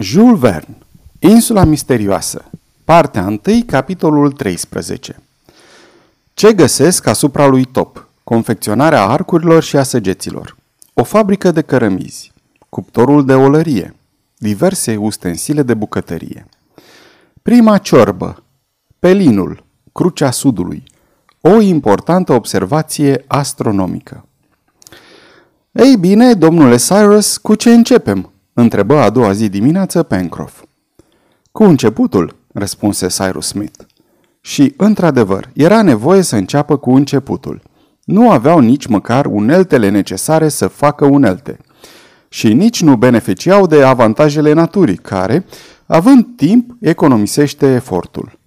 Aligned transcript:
Jules 0.00 0.38
Verne 0.38 0.76
Insula 1.18 1.64
misterioasă 1.64 2.44
Partea 2.84 3.22
1, 3.22 3.38
capitolul 3.66 4.32
13 4.32 5.16
Ce 6.34 6.52
găsesc 6.52 7.06
asupra 7.06 7.46
lui 7.46 7.64
Top? 7.64 8.08
Confecționarea 8.24 9.02
arcurilor 9.02 9.62
și 9.62 9.76
a 9.76 9.82
săgeților. 9.82 10.56
O 10.94 11.02
fabrică 11.02 11.50
de 11.50 11.62
cărămizi. 11.62 12.32
Cuptorul 12.68 13.24
de 13.24 13.34
olărie. 13.34 13.94
Diverse 14.36 14.96
ustensile 14.96 15.62
de 15.62 15.74
bucătărie. 15.74 16.46
Prima 17.42 17.78
ciorbă. 17.78 18.42
Pelinul. 18.98 19.64
Crucea 19.92 20.30
Sudului. 20.30 20.82
O 21.40 21.60
importantă 21.60 22.32
observație 22.32 23.24
astronomică. 23.26 24.26
Ei 25.72 25.96
bine, 25.96 26.34
domnule 26.34 26.76
Cyrus, 26.76 27.36
cu 27.36 27.54
ce 27.54 27.72
începem? 27.72 28.32
Întrebă 28.60 28.96
a 28.96 29.10
doua 29.10 29.32
zi 29.32 29.48
dimineață 29.48 30.02
Pencroff. 30.02 30.62
Cu 31.52 31.62
începutul, 31.64 32.36
răspunse 32.52 33.06
Cyrus 33.06 33.46
Smith. 33.46 33.80
Și, 34.40 34.74
într-adevăr, 34.76 35.50
era 35.54 35.82
nevoie 35.82 36.22
să 36.22 36.36
înceapă 36.36 36.76
cu 36.76 36.90
începutul. 36.90 37.62
Nu 38.04 38.30
aveau 38.30 38.58
nici 38.58 38.86
măcar 38.86 39.26
uneltele 39.26 39.88
necesare 39.88 40.48
să 40.48 40.66
facă 40.66 41.04
unelte. 41.04 41.56
Și 42.28 42.52
nici 42.52 42.82
nu 42.82 42.96
beneficiau 42.96 43.66
de 43.66 43.82
avantajele 43.82 44.52
naturii, 44.52 44.96
care, 44.96 45.44
având 45.86 46.26
timp, 46.36 46.76
economisește 46.80 47.66
efortul. 47.66 48.38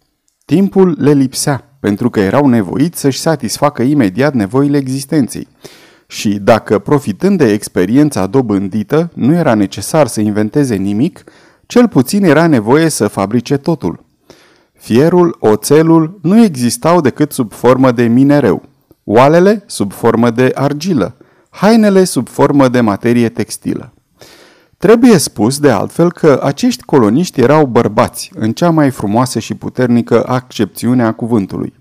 Timpul 0.45 0.95
le 0.99 1.11
lipsea, 1.11 1.77
pentru 1.79 2.09
că 2.09 2.19
erau 2.19 2.47
nevoiți 2.47 2.99
să-și 2.99 3.19
satisfacă 3.19 3.81
imediat 3.81 4.33
nevoile 4.33 4.77
existenței– 4.77 5.47
și 6.11 6.29
dacă, 6.29 6.79
profitând 6.79 7.37
de 7.37 7.51
experiența 7.51 8.27
dobândită, 8.27 9.11
nu 9.13 9.33
era 9.33 9.53
necesar 9.53 10.07
să 10.07 10.21
inventeze 10.21 10.75
nimic, 10.75 11.23
cel 11.65 11.87
puțin 11.87 12.23
era 12.23 12.47
nevoie 12.47 12.89
să 12.89 13.07
fabrice 13.07 13.57
totul. 13.57 14.03
Fierul, 14.73 15.37
oțelul 15.39 16.19
nu 16.21 16.43
existau 16.43 17.01
decât 17.01 17.31
sub 17.31 17.53
formă 17.53 17.91
de 17.91 18.03
minereu, 18.03 18.61
oalele 19.03 19.63
sub 19.65 19.91
formă 19.91 20.29
de 20.29 20.51
argilă, 20.55 21.15
hainele 21.49 22.03
sub 22.03 22.27
formă 22.27 22.67
de 22.67 22.81
materie 22.81 23.29
textilă. 23.29 23.93
Trebuie 24.77 25.17
spus 25.17 25.59
de 25.59 25.69
altfel 25.69 26.11
că 26.11 26.39
acești 26.43 26.83
coloniști 26.83 27.41
erau 27.41 27.65
bărbați, 27.65 28.31
în 28.35 28.51
cea 28.51 28.69
mai 28.69 28.89
frumoasă 28.89 29.39
și 29.39 29.53
puternică 29.55 30.23
accepțiune 30.27 31.03
a 31.03 31.11
cuvântului. 31.11 31.73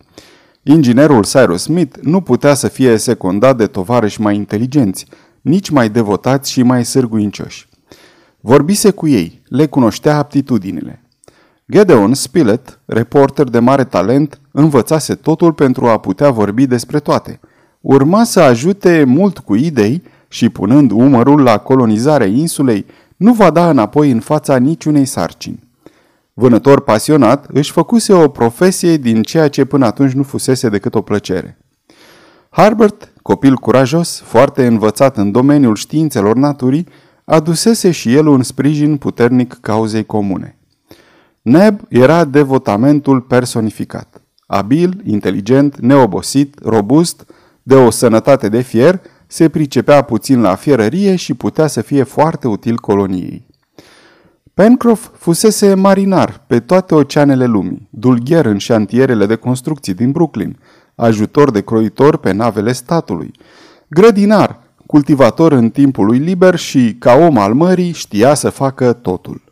Inginerul 0.63 1.25
Cyrus 1.25 1.63
Smith 1.63 1.99
nu 2.03 2.21
putea 2.21 2.55
să 2.55 2.69
fie 2.69 2.97
secundat 2.97 3.57
de 3.57 3.67
tovarăși 3.67 4.21
mai 4.21 4.37
inteligenți, 4.37 5.07
nici 5.41 5.71
mai 5.71 5.91
devotați 5.91 6.51
și 6.51 6.63
mai 6.63 6.85
sârguincioși. 6.85 7.69
Vorbise 8.41 8.91
cu 8.91 9.09
ei, 9.09 9.43
le 9.49 9.67
cunoștea 9.67 10.17
aptitudinile. 10.17 11.03
Gedeon 11.71 12.15
Spilett, 12.15 12.79
reporter 12.85 13.49
de 13.49 13.59
mare 13.59 13.85
talent, 13.85 14.41
învățase 14.51 15.15
totul 15.15 15.53
pentru 15.53 15.87
a 15.87 15.99
putea 15.99 16.31
vorbi 16.31 16.67
despre 16.67 16.99
toate. 16.99 17.41
Urma 17.81 18.25
să 18.25 18.41
ajute 18.41 19.05
mult 19.05 19.39
cu 19.39 19.55
idei 19.55 20.03
și 20.29 20.49
punând 20.49 20.91
umărul 20.91 21.43
la 21.43 21.59
colonizarea 21.59 22.27
insulei, 22.27 22.87
nu 23.17 23.33
va 23.33 23.51
da 23.51 23.71
înapoi 23.71 24.11
în 24.11 24.21
fața 24.21 24.57
niciunei 24.57 25.05
sarcini. 25.05 25.69
Vânător 26.41 26.81
pasionat, 26.81 27.47
își 27.53 27.73
făcuse 27.73 28.13
o 28.13 28.29
profesie 28.29 28.97
din 28.97 29.23
ceea 29.23 29.49
ce 29.49 29.65
până 29.65 29.87
atunci 29.87 30.13
nu 30.13 30.23
fusese 30.23 30.69
decât 30.69 30.95
o 30.95 31.03
plăcere. 31.03 31.59
Harbert, 32.51 33.13
copil 33.23 33.55
curajos, 33.55 34.21
foarte 34.25 34.67
învățat 34.67 35.17
în 35.17 35.31
domeniul 35.31 35.77
științelor 35.77 36.37
naturii, 36.37 36.87
adusese 37.25 37.91
și 37.91 38.15
el 38.15 38.27
un 38.27 38.43
sprijin 38.43 38.97
puternic 38.97 39.59
cauzei 39.61 40.05
comune. 40.05 40.59
Neb 41.43 41.81
era 41.89 42.25
devotamentul 42.25 43.21
personificat. 43.21 44.23
Abil, 44.47 45.03
inteligent, 45.05 45.79
neobosit, 45.81 46.59
robust, 46.63 47.27
de 47.63 47.75
o 47.75 47.91
sănătate 47.91 48.49
de 48.49 48.61
fier, 48.61 49.01
se 49.27 49.49
pricepea 49.49 50.03
puțin 50.03 50.41
la 50.41 50.55
fierărie 50.55 51.17
și 51.17 51.35
putea 51.35 51.67
să 51.67 51.81
fie 51.81 52.03
foarte 52.03 52.49
util 52.49 52.77
coloniei. 52.77 53.50
Pencroff 54.61 55.11
fusese 55.17 55.75
marinar 55.75 56.45
pe 56.47 56.61
toate 56.61 56.95
oceanele 56.95 57.45
lumii, 57.45 57.89
dulgher 57.91 58.47
în 58.47 58.59
șantierele 58.59 59.27
de 59.27 59.35
construcții 59.35 59.95
din 59.95 60.11
Brooklyn, 60.11 60.59
ajutor 60.95 61.51
de 61.51 61.61
croitor 61.61 62.17
pe 62.17 62.33
navele 62.33 62.73
statului, 62.73 63.31
grădinar, 63.89 64.61
cultivator 64.87 65.53
în 65.53 65.71
timpul 65.71 66.07
lui 66.07 66.19
liber 66.19 66.57
și, 66.57 66.97
ca 66.99 67.15
om 67.15 67.39
al 67.39 67.55
mării, 67.55 67.93
știa 67.93 68.35
să 68.35 68.51
facă 68.51 68.93
totul. 68.93 69.43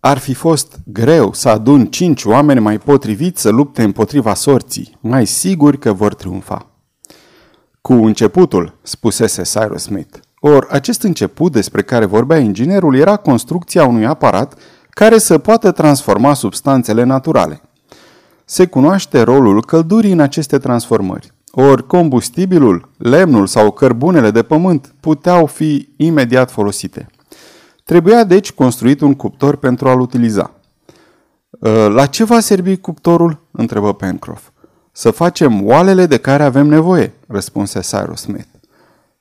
Ar 0.00 0.18
fi 0.18 0.34
fost 0.34 0.78
greu 0.84 1.32
să 1.32 1.48
adun 1.48 1.86
cinci 1.86 2.24
oameni 2.24 2.60
mai 2.60 2.78
potriviți 2.78 3.40
să 3.40 3.50
lupte 3.50 3.82
împotriva 3.82 4.34
sorții, 4.34 4.96
mai 5.00 5.26
siguri 5.26 5.78
că 5.78 5.92
vor 5.92 6.14
triumfa. 6.14 6.70
Cu 7.80 7.92
începutul, 7.92 8.78
spusese 8.82 9.42
Cyrus 9.42 9.82
Smith, 9.82 10.18
Or, 10.48 10.66
acest 10.70 11.02
început 11.02 11.52
despre 11.52 11.82
care 11.82 12.04
vorbea 12.04 12.38
inginerul 12.38 12.96
era 12.96 13.16
construcția 13.16 13.86
unui 13.86 14.06
aparat 14.06 14.58
care 14.90 15.18
să 15.18 15.38
poată 15.38 15.70
transforma 15.70 16.34
substanțele 16.34 17.02
naturale. 17.02 17.60
Se 18.44 18.66
cunoaște 18.66 19.20
rolul 19.20 19.64
căldurii 19.64 20.12
în 20.12 20.20
aceste 20.20 20.58
transformări. 20.58 21.32
Ori 21.50 21.86
combustibilul, 21.86 22.88
lemnul 22.96 23.46
sau 23.46 23.70
cărbunele 23.70 24.30
de 24.30 24.42
pământ 24.42 24.94
puteau 25.00 25.46
fi 25.46 25.88
imediat 25.96 26.50
folosite. 26.50 27.06
Trebuia 27.84 28.24
deci 28.24 28.52
construit 28.52 29.00
un 29.00 29.14
cuptor 29.14 29.56
pentru 29.56 29.88
a-l 29.88 30.00
utiliza. 30.00 30.50
Ă, 31.62 31.88
la 31.88 32.06
ce 32.06 32.24
va 32.24 32.40
servi 32.40 32.76
cuptorul? 32.76 33.46
întrebă 33.50 33.94
Pencroff. 33.94 34.48
Să 34.92 35.10
facem 35.10 35.66
oalele 35.66 36.06
de 36.06 36.16
care 36.16 36.42
avem 36.42 36.66
nevoie, 36.66 37.12
răspunse 37.26 37.80
Cyrus 37.80 38.20
Smith. 38.20 38.55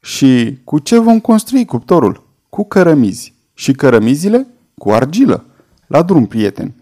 Și 0.06 0.60
cu 0.64 0.80
ce 0.80 1.00
vom 1.00 1.20
construi 1.20 1.66
cuptorul? 1.66 2.24
Cu 2.50 2.66
cărămizi. 2.66 3.34
Și 3.54 3.72
cărămizile? 3.72 4.48
Cu 4.78 4.90
argilă. 4.90 5.46
La 5.88 6.02
drum, 6.02 6.26
prieten. 6.26 6.74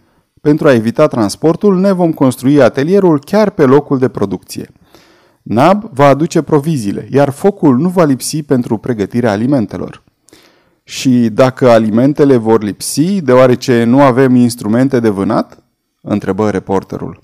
Pentru 0.42 0.68
a 0.68 0.74
evita 0.74 1.08
transportul, 1.08 1.80
ne 1.80 1.92
vom 1.92 2.14
construi 2.14 2.62
atelierul 2.62 3.20
chiar 3.20 3.50
pe 3.50 3.66
locul 3.66 3.98
de 3.98 4.08
producție. 4.08 4.70
Nab 5.42 5.90
va 5.94 6.08
aduce 6.08 6.42
proviziile, 6.42 7.08
iar 7.12 7.30
focul 7.30 7.78
nu 7.78 7.90
va 7.90 8.04
lipsi 8.04 8.44
pentru 8.44 8.78
pregătirea 8.78 9.32
alimentelor. 9.32 10.04
Și 10.84 11.30
dacă 11.30 11.70
alimentele 11.70 12.38
vor 12.38 12.64
lipsi, 12.64 13.22
deoarece 13.22 13.84
nu 13.84 14.02
avem 14.02 14.36
instrumente 14.36 15.00
de 15.00 15.10
vânat? 15.10 15.64
întrebă 16.02 16.50
reporterul. 16.50 17.20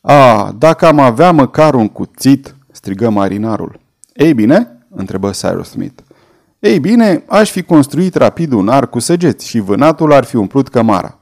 A, 0.00 0.54
dacă 0.58 0.86
am 0.86 0.98
avea 0.98 1.32
măcar 1.32 1.74
un 1.74 1.88
cuțit, 1.88 2.56
strigă 2.70 3.10
marinarul. 3.10 3.80
Ei 4.14 4.34
bine, 4.34 4.73
întrebă 4.94 5.30
Cyrus 5.30 5.68
Smith. 5.68 6.02
Ei 6.58 6.80
bine, 6.80 7.24
aș 7.28 7.50
fi 7.50 7.62
construit 7.62 8.14
rapid 8.14 8.52
un 8.52 8.68
arc 8.68 8.90
cu 8.90 8.98
săgeți 8.98 9.48
și 9.48 9.58
vânatul 9.58 10.12
ar 10.12 10.24
fi 10.24 10.36
umplut 10.36 10.68
cămara. 10.68 11.18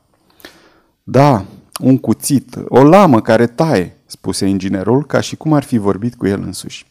Da, 1.02 1.44
un 1.80 1.98
cuțit, 1.98 2.58
o 2.68 2.84
lamă 2.84 3.20
care 3.20 3.46
taie, 3.46 3.96
spuse 4.06 4.46
inginerul, 4.46 5.06
ca 5.06 5.20
și 5.20 5.36
cum 5.36 5.52
ar 5.52 5.62
fi 5.62 5.78
vorbit 5.78 6.14
cu 6.14 6.26
el 6.26 6.42
însuși. 6.44 6.86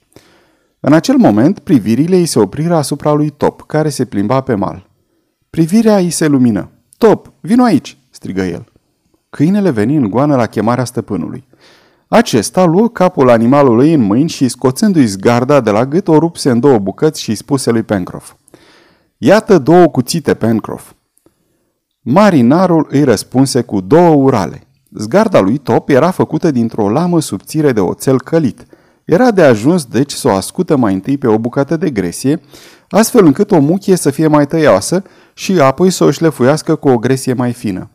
În 0.80 0.94
acel 0.94 1.16
moment, 1.18 1.60
privirile 1.60 2.16
îi 2.16 2.26
se 2.26 2.40
opriră 2.40 2.76
asupra 2.76 3.12
lui 3.12 3.30
Top, 3.30 3.62
care 3.62 3.90
se 3.90 4.06
plimba 4.06 4.42
pe 4.42 4.56
mal. 4.56 4.90
Privirea 5.50 5.98
îi 5.98 6.10
se 6.10 6.28
lumină. 6.28 6.70
Top, 6.98 7.32
vino 7.40 7.64
aici!" 7.64 7.98
strigă 8.10 8.42
el. 8.42 8.66
Câinele 9.30 9.72
veni 9.72 9.96
în 9.96 10.10
goană 10.10 10.36
la 10.36 10.46
chemarea 10.46 10.84
stăpânului. 10.84 11.48
Acesta 12.14 12.64
luă 12.66 12.90
capul 12.90 13.30
animalului 13.30 13.94
în 13.94 14.02
mâini 14.02 14.30
și, 14.30 14.48
scoțându-i 14.48 15.06
zgarda 15.06 15.62
de 15.62 15.70
la 15.70 15.86
gât, 15.86 16.08
o 16.08 16.18
rupse 16.18 16.50
în 16.50 16.60
două 16.60 16.78
bucăți 16.78 17.22
și 17.22 17.36
spuse 17.36 17.72
lui 17.72 17.84
Pencroff. 17.84 18.34
Iată 19.18 19.58
două 19.58 19.88
cuțite, 19.88 20.34
Pencroff. 20.34 20.92
Marinarul 22.02 22.88
îi 22.90 23.04
răspunse 23.04 23.62
cu 23.62 23.82
două 23.82 24.16
urale. 24.16 24.68
Zgarda 24.94 25.40
lui 25.40 25.58
Top 25.58 25.90
era 25.90 26.12
făcută 26.12 26.52
dintr-o 26.52 26.90
lamă 26.90 27.22
subțire 27.22 27.72
de 27.72 27.80
oțel 27.80 28.22
călit. 28.22 28.66
Era 29.06 29.32
de 29.32 29.42
ajuns, 29.42 29.86
deci, 29.86 30.12
să 30.12 30.28
o 30.28 30.32
ascută 30.32 30.76
mai 30.76 30.94
întâi 30.94 31.18
pe 31.18 31.28
o 31.28 31.38
bucată 31.38 31.78
de 31.78 31.90
gresie, 31.90 32.42
astfel 32.90 33.26
încât 33.26 33.52
o 33.52 33.60
muchie 33.60 33.96
să 33.96 34.10
fie 34.10 34.28
mai 34.28 34.48
tăioasă 34.48 35.04
și 35.34 35.60
apoi 35.60 35.90
să 35.90 36.04
o 36.04 36.12
șlefuiască 36.12 36.76
cu 36.76 36.90
o 36.90 36.98
gresie 36.98 37.34
mai 37.34 37.54
fină. 37.54 37.90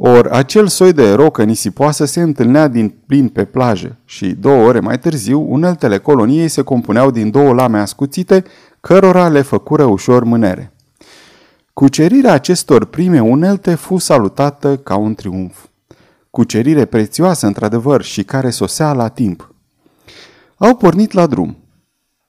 Or, 0.00 0.26
acel 0.26 0.66
soi 0.66 0.92
de 0.92 1.12
rocă 1.12 1.44
nisipoasă 1.44 2.04
se 2.04 2.20
întâlnea 2.20 2.68
din 2.68 2.94
plin 3.06 3.28
pe 3.28 3.44
plajă 3.44 3.96
și, 4.04 4.26
două 4.26 4.66
ore 4.66 4.80
mai 4.80 4.98
târziu, 4.98 5.46
uneltele 5.48 5.98
coloniei 5.98 6.48
se 6.48 6.62
compuneau 6.62 7.10
din 7.10 7.30
două 7.30 7.52
lame 7.52 7.78
ascuțite, 7.78 8.44
cărora 8.80 9.28
le 9.28 9.42
făcură 9.42 9.84
ușor 9.84 10.24
mânere. 10.24 10.72
Cucerirea 11.72 12.32
acestor 12.32 12.84
prime 12.84 13.20
unelte 13.20 13.74
fu 13.74 13.96
salutată 13.96 14.76
ca 14.76 14.96
un 14.96 15.14
triumf. 15.14 15.56
Cucerire 16.30 16.84
prețioasă, 16.84 17.46
într-adevăr, 17.46 18.02
și 18.02 18.22
care 18.24 18.50
sosea 18.50 18.92
la 18.92 19.08
timp. 19.08 19.54
Au 20.56 20.76
pornit 20.76 21.12
la 21.12 21.26
drum. 21.26 21.56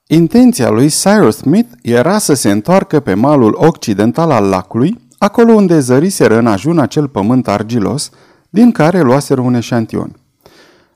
Intenția 0.08 0.70
lui 0.70 0.90
Cyrus 0.90 1.38
Smith 1.38 1.70
era 1.82 2.18
să 2.18 2.34
se 2.34 2.52
întoarcă 2.52 3.00
pe 3.00 3.14
malul 3.14 3.56
occidental 3.60 4.32
al 4.32 4.46
lacului, 4.46 5.08
acolo 5.20 5.54
unde 5.54 5.80
zăriseră 5.80 6.38
în 6.38 6.48
ajun 6.48 6.80
acel 6.80 7.08
pământ 7.08 7.48
argilos, 7.48 8.10
din 8.50 8.72
care 8.72 9.02
luaseră 9.02 9.42
un 9.42 9.54
eșantion. 9.54 10.20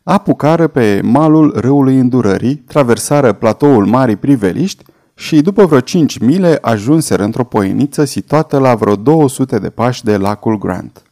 Apucară 0.04 0.68
pe 0.68 1.02
malul 1.04 1.54
râului 1.56 2.00
Îndurării, 2.00 2.56
traversară 2.56 3.34
platoul 3.34 3.86
Marii 3.86 4.16
Priveliști 4.16 4.84
și 5.16 5.42
după 5.42 5.66
vreo 5.66 5.80
5 5.80 6.18
mile 6.18 6.58
ajunseră 6.62 7.24
într-o 7.24 7.44
poieniță 7.44 8.06
situată 8.06 8.58
la 8.58 8.76
vreo 8.76 8.96
200 8.96 9.60
de 9.60 9.70
pași 9.70 10.04
de 10.04 10.18
lacul 10.18 10.58
Grant. 10.58 11.04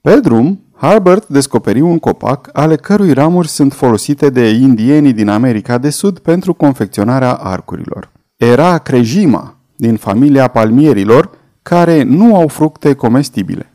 Pe 0.00 0.20
drum, 0.20 0.60
Harbert 0.76 1.28
descoperi 1.28 1.80
un 1.80 1.98
copac 1.98 2.48
ale 2.52 2.76
cărui 2.76 3.12
ramuri 3.12 3.48
sunt 3.48 3.72
folosite 3.72 4.30
de 4.30 4.48
indienii 4.48 5.12
din 5.12 5.28
America 5.28 5.78
de 5.78 5.90
Sud 5.90 6.18
pentru 6.18 6.54
confecționarea 6.54 7.32
arcurilor. 7.32 8.10
Era 8.36 8.78
crejima 8.78 9.56
din 9.76 9.96
familia 9.96 10.48
palmierilor 10.48 11.30
care 11.62 12.02
nu 12.02 12.36
au 12.36 12.48
fructe 12.48 12.94
comestibile. 12.94 13.72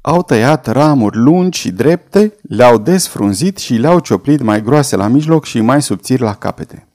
Au 0.00 0.22
tăiat 0.22 0.66
ramuri 0.66 1.16
lungi 1.16 1.58
și 1.58 1.70
drepte, 1.70 2.34
le-au 2.42 2.78
desfrunzit 2.78 3.58
și 3.58 3.74
le-au 3.74 3.98
cioplit 3.98 4.42
mai 4.42 4.62
groase 4.62 4.96
la 4.96 5.06
mijloc 5.06 5.44
și 5.44 5.60
mai 5.60 5.82
subțiri 5.82 6.22
la 6.22 6.34
capete. 6.34 6.88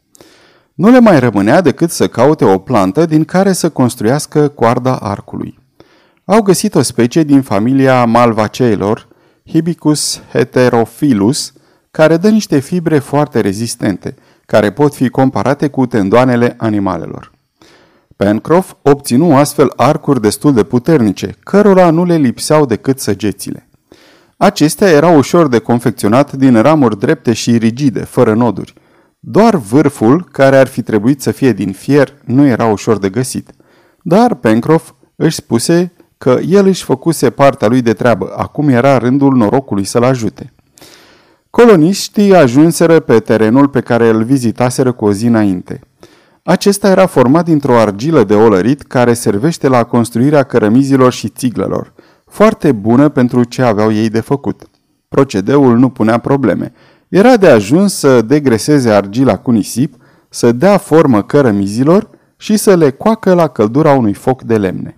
Nu 0.73 0.89
le 0.89 0.99
mai 0.99 1.19
rămânea 1.19 1.61
decât 1.61 1.91
să 1.91 2.07
caute 2.07 2.45
o 2.45 2.57
plantă 2.57 3.05
din 3.05 3.23
care 3.23 3.53
să 3.53 3.69
construiască 3.69 4.47
coarda 4.47 4.95
arcului. 4.95 5.59
Au 6.25 6.41
găsit 6.41 6.75
o 6.75 6.81
specie 6.81 7.23
din 7.23 7.41
familia 7.41 8.05
malvaceilor, 8.05 9.07
Hibicus 9.45 10.21
heterophilus, 10.31 11.53
care 11.91 12.17
dă 12.17 12.29
niște 12.29 12.59
fibre 12.59 12.99
foarte 12.99 13.39
rezistente, 13.39 14.15
care 14.45 14.71
pot 14.71 14.95
fi 14.95 15.09
comparate 15.09 15.67
cu 15.67 15.85
tendoanele 15.85 16.55
animalelor. 16.57 17.32
Pencroff 18.23 18.73
obținu 18.81 19.35
astfel 19.35 19.73
arcuri 19.75 20.21
destul 20.21 20.53
de 20.53 20.63
puternice, 20.63 21.35
cărora 21.39 21.89
nu 21.89 22.05
le 22.05 22.15
lipseau 22.15 22.65
decât 22.65 22.99
săgețile. 22.99 23.69
Acestea 24.37 24.89
erau 24.89 25.17
ușor 25.17 25.47
de 25.47 25.59
confecționat 25.59 26.33
din 26.33 26.61
ramuri 26.61 26.99
drepte 26.99 27.33
și 27.33 27.57
rigide, 27.57 27.99
fără 27.99 28.33
noduri. 28.33 28.73
Doar 29.19 29.55
vârful, 29.55 30.27
care 30.31 30.57
ar 30.57 30.67
fi 30.67 30.81
trebuit 30.81 31.21
să 31.21 31.31
fie 31.31 31.53
din 31.53 31.71
fier, 31.71 32.13
nu 32.25 32.45
era 32.45 32.65
ușor 32.65 32.97
de 32.97 33.09
găsit. 33.09 33.51
Dar 34.01 34.35
Pencroff 34.35 34.91
își 35.15 35.35
spuse 35.35 35.93
că 36.17 36.39
el 36.47 36.65
își 36.65 36.83
făcuse 36.83 37.29
partea 37.29 37.67
lui 37.67 37.81
de 37.81 37.93
treabă, 37.93 38.33
acum 38.37 38.69
era 38.69 38.97
rândul 38.97 39.35
norocului 39.35 39.83
să-l 39.83 40.03
ajute. 40.03 40.53
Coloniștii 41.49 42.35
ajunseră 42.35 42.99
pe 42.99 43.19
terenul 43.19 43.67
pe 43.67 43.81
care 43.81 44.09
îl 44.09 44.23
vizitaseră 44.23 44.91
cu 44.91 45.05
o 45.05 45.11
zi 45.11 45.25
înainte. 45.25 45.81
Acesta 46.45 46.89
era 46.89 47.05
format 47.05 47.45
dintr-o 47.45 47.77
argilă 47.77 48.23
de 48.23 48.35
olărit 48.35 48.81
care 48.81 49.13
servește 49.13 49.67
la 49.67 49.83
construirea 49.83 50.43
cărămizilor 50.43 51.11
și 51.13 51.27
țiglelor, 51.29 51.93
foarte 52.25 52.71
bună 52.71 53.09
pentru 53.09 53.43
ce 53.43 53.61
aveau 53.61 53.91
ei 53.91 54.09
de 54.09 54.19
făcut. 54.19 54.61
Procedeul 55.07 55.77
nu 55.77 55.89
punea 55.89 56.17
probleme. 56.17 56.73
Era 57.07 57.37
de 57.37 57.47
ajuns 57.47 57.93
să 57.93 58.21
degreseze 58.21 58.91
argila 58.91 59.37
cu 59.37 59.51
nisip, 59.51 59.95
să 60.29 60.51
dea 60.51 60.77
formă 60.77 61.23
cărămizilor 61.23 62.09
și 62.37 62.57
să 62.57 62.75
le 62.75 62.89
coacă 62.89 63.33
la 63.33 63.47
căldura 63.47 63.93
unui 63.93 64.13
foc 64.13 64.41
de 64.41 64.57
lemne. 64.57 64.97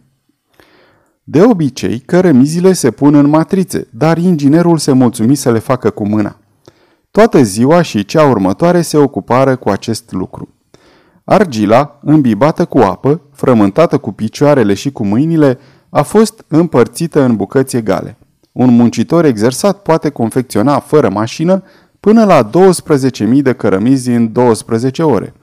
De 1.23 1.41
obicei, 1.41 1.99
cărămizile 1.99 2.73
se 2.73 2.91
pun 2.91 3.13
în 3.13 3.27
matrițe, 3.27 3.87
dar 3.91 4.17
inginerul 4.17 4.77
se 4.77 4.91
mulțumi 4.91 5.35
să 5.35 5.51
le 5.51 5.59
facă 5.59 5.89
cu 5.89 6.07
mâna. 6.07 6.39
Toată 7.11 7.41
ziua 7.41 7.81
și 7.81 8.05
cea 8.05 8.25
următoare 8.25 8.81
se 8.81 8.97
ocupară 8.97 9.55
cu 9.55 9.69
acest 9.69 10.11
lucru. 10.11 10.49
Argila, 11.27 11.99
îmbibată 12.03 12.65
cu 12.65 12.77
apă, 12.77 13.21
frământată 13.31 13.97
cu 13.97 14.11
picioarele 14.11 14.73
și 14.73 14.91
cu 14.91 15.05
mâinile, 15.05 15.57
a 15.89 16.01
fost 16.01 16.45
împărțită 16.47 17.21
în 17.21 17.35
bucăți 17.35 17.75
egale. 17.75 18.17
Un 18.51 18.75
muncitor 18.75 19.25
exersat 19.25 19.81
poate 19.81 20.09
confecționa 20.09 20.79
fără 20.79 21.09
mașină 21.09 21.63
până 21.99 22.25
la 22.25 22.49
12.000 23.35 23.41
de 23.41 23.53
cărămizi 23.53 24.09
în 24.09 24.31
12 24.31 25.03
ore. 25.03 25.33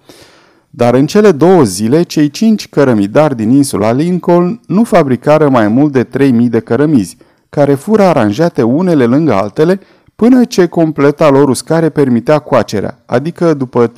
Dar 0.70 0.94
în 0.94 1.06
cele 1.06 1.32
două 1.32 1.62
zile, 1.62 2.02
cei 2.02 2.30
cinci 2.30 2.68
cărămidari 2.68 3.36
din 3.36 3.50
insula 3.50 3.92
Lincoln 3.92 4.60
nu 4.66 4.84
fabricară 4.84 5.48
mai 5.48 5.68
mult 5.68 5.92
de 5.92 6.04
3.000 6.04 6.48
de 6.48 6.60
cărămizi, 6.60 7.16
care 7.48 7.74
fură 7.74 8.02
aranjate 8.02 8.62
unele 8.62 9.04
lângă 9.04 9.32
altele 9.34 9.80
până 10.16 10.44
ce 10.44 10.66
completa 10.66 11.28
lor 11.28 11.48
uscare 11.48 11.88
permitea 11.88 12.38
coacerea, 12.38 12.98
adică 13.06 13.54
după 13.54 13.92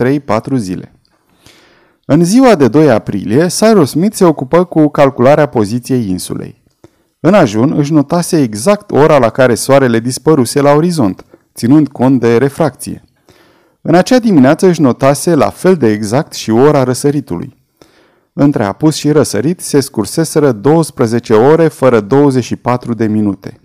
3-4 0.53 0.57
zile. 0.57 0.94
În 2.07 2.25
ziua 2.25 2.55
de 2.55 2.69
2 2.69 2.91
aprilie, 2.91 3.47
Cyrus 3.47 3.91
Smith 3.91 4.15
se 4.15 4.25
ocupă 4.25 4.65
cu 4.65 4.89
calcularea 4.89 5.47
poziției 5.47 6.09
insulei. 6.09 6.63
În 7.21 7.35
ajun 7.35 7.75
își 7.77 7.93
notase 7.93 8.41
exact 8.41 8.91
ora 8.91 9.19
la 9.19 9.31
care 9.31 9.55
soarele 9.55 10.01
dispăruse 10.01 10.61
la 10.61 10.73
orizont, 10.73 11.25
ținând 11.55 11.89
cont 11.89 12.21
de 12.21 12.37
refracție. 12.37 13.05
În 13.81 13.95
acea 13.95 14.19
dimineață 14.19 14.67
își 14.67 14.81
notase 14.81 15.35
la 15.35 15.51
fel 15.51 15.77
de 15.77 15.91
exact 15.91 16.33
și 16.33 16.51
ora 16.51 16.83
răsăritului. 16.83 17.57
Între 18.33 18.65
apus 18.65 18.95
și 18.95 19.11
răsărit 19.11 19.61
se 19.61 19.81
scurseseră 19.81 20.53
12 20.53 21.35
ore 21.35 21.69
fără 21.69 22.01
24 22.01 22.95
de 22.95 23.07
minute. 23.07 23.61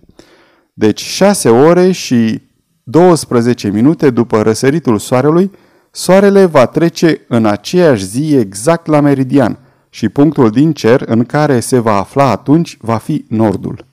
Deci 0.73 1.01
6 1.01 1.49
ore 1.49 1.91
și 1.91 2.41
12 2.83 3.69
minute 3.69 4.09
după 4.09 4.41
răsăritul 4.41 4.97
soarelui, 4.97 5.51
soarele 5.91 6.45
va 6.45 6.65
trece 6.65 7.21
în 7.27 7.45
aceeași 7.45 8.05
zi 8.05 8.35
exact 8.35 8.85
la 8.85 8.99
meridian 8.99 9.59
și 9.89 10.09
punctul 10.09 10.49
din 10.49 10.73
cer 10.73 11.03
în 11.05 11.23
care 11.23 11.59
se 11.59 11.79
va 11.79 11.97
afla 11.97 12.29
atunci 12.29 12.77
va 12.81 12.97
fi 12.97 13.25
nordul. 13.27 13.85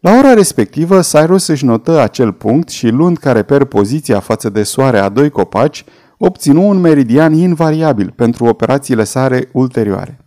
La 0.00 0.16
ora 0.18 0.34
respectivă, 0.34 1.00
Cyrus 1.00 1.46
își 1.46 1.64
notă 1.64 2.00
acel 2.00 2.32
punct 2.32 2.68
și 2.68 2.88
luând 2.88 3.18
care 3.18 3.42
per 3.42 3.64
poziția 3.64 4.20
față 4.20 4.48
de 4.48 4.62
soare 4.62 4.98
a 4.98 5.08
doi 5.08 5.30
copaci, 5.30 5.84
obținu 6.18 6.68
un 6.68 6.80
meridian 6.80 7.32
invariabil 7.32 8.12
pentru 8.16 8.44
operațiile 8.44 9.04
sale 9.04 9.48
ulterioare. 9.52 10.18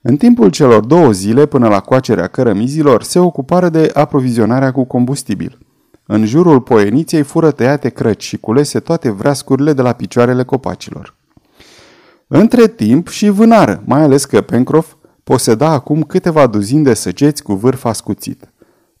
În 0.00 0.16
timpul 0.16 0.50
celor 0.50 0.84
două 0.84 1.10
zile 1.10 1.46
până 1.46 1.68
la 1.68 1.80
coacerea 1.80 2.26
cărămizilor, 2.26 3.02
se 3.02 3.18
ocupară 3.18 3.68
de 3.68 3.90
aprovizionarea 3.94 4.72
cu 4.72 4.84
combustibil. 4.84 5.58
În 6.06 6.24
jurul 6.24 6.60
poieniței 6.60 7.22
fură 7.22 7.50
tăiate 7.50 7.88
crăci 7.88 8.22
și 8.22 8.36
culese 8.36 8.80
toate 8.80 9.10
vreascurile 9.10 9.72
de 9.72 9.82
la 9.82 9.92
picioarele 9.92 10.44
copacilor. 10.44 11.14
Între 12.26 12.68
timp 12.68 13.08
și 13.08 13.28
vânară, 13.28 13.82
mai 13.84 14.02
ales 14.02 14.24
că 14.24 14.40
Pencroff 14.40 14.94
poseda 15.24 15.70
acum 15.70 16.02
câteva 16.02 16.46
duzini 16.46 16.84
de 16.84 16.94
săgeți 16.94 17.42
cu 17.42 17.54
vârf 17.54 17.84
ascuțit. 17.84 18.50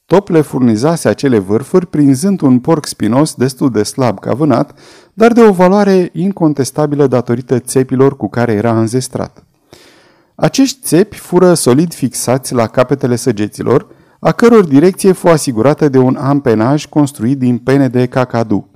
Top 0.06 0.28
le 0.28 0.40
furnizase 0.40 1.08
acele 1.08 1.38
vârfuri 1.38 1.86
prinzând 1.86 2.40
un 2.40 2.58
porc 2.58 2.86
spinos 2.86 3.34
destul 3.34 3.70
de 3.70 3.82
slab 3.82 4.18
ca 4.20 4.34
vânat, 4.34 4.78
dar 5.12 5.32
de 5.32 5.40
o 5.40 5.52
valoare 5.52 6.10
incontestabilă 6.12 7.06
datorită 7.06 7.58
țepilor 7.58 8.16
cu 8.16 8.28
care 8.28 8.52
era 8.52 8.78
înzestrat. 8.78 9.44
Acești 10.34 10.78
țepi 10.82 11.16
fură 11.16 11.54
solid 11.54 11.94
fixați 11.94 12.54
la 12.54 12.66
capetele 12.66 13.16
săgeților, 13.16 13.86
a 14.20 14.32
căror 14.32 14.64
direcție 14.64 15.12
fu 15.12 15.28
asigurată 15.28 15.88
de 15.88 15.98
un 15.98 16.16
ampenaj 16.16 16.86
construit 16.86 17.38
din 17.38 17.58
pene 17.58 17.88
de 17.88 18.06
cacadu. 18.06 18.68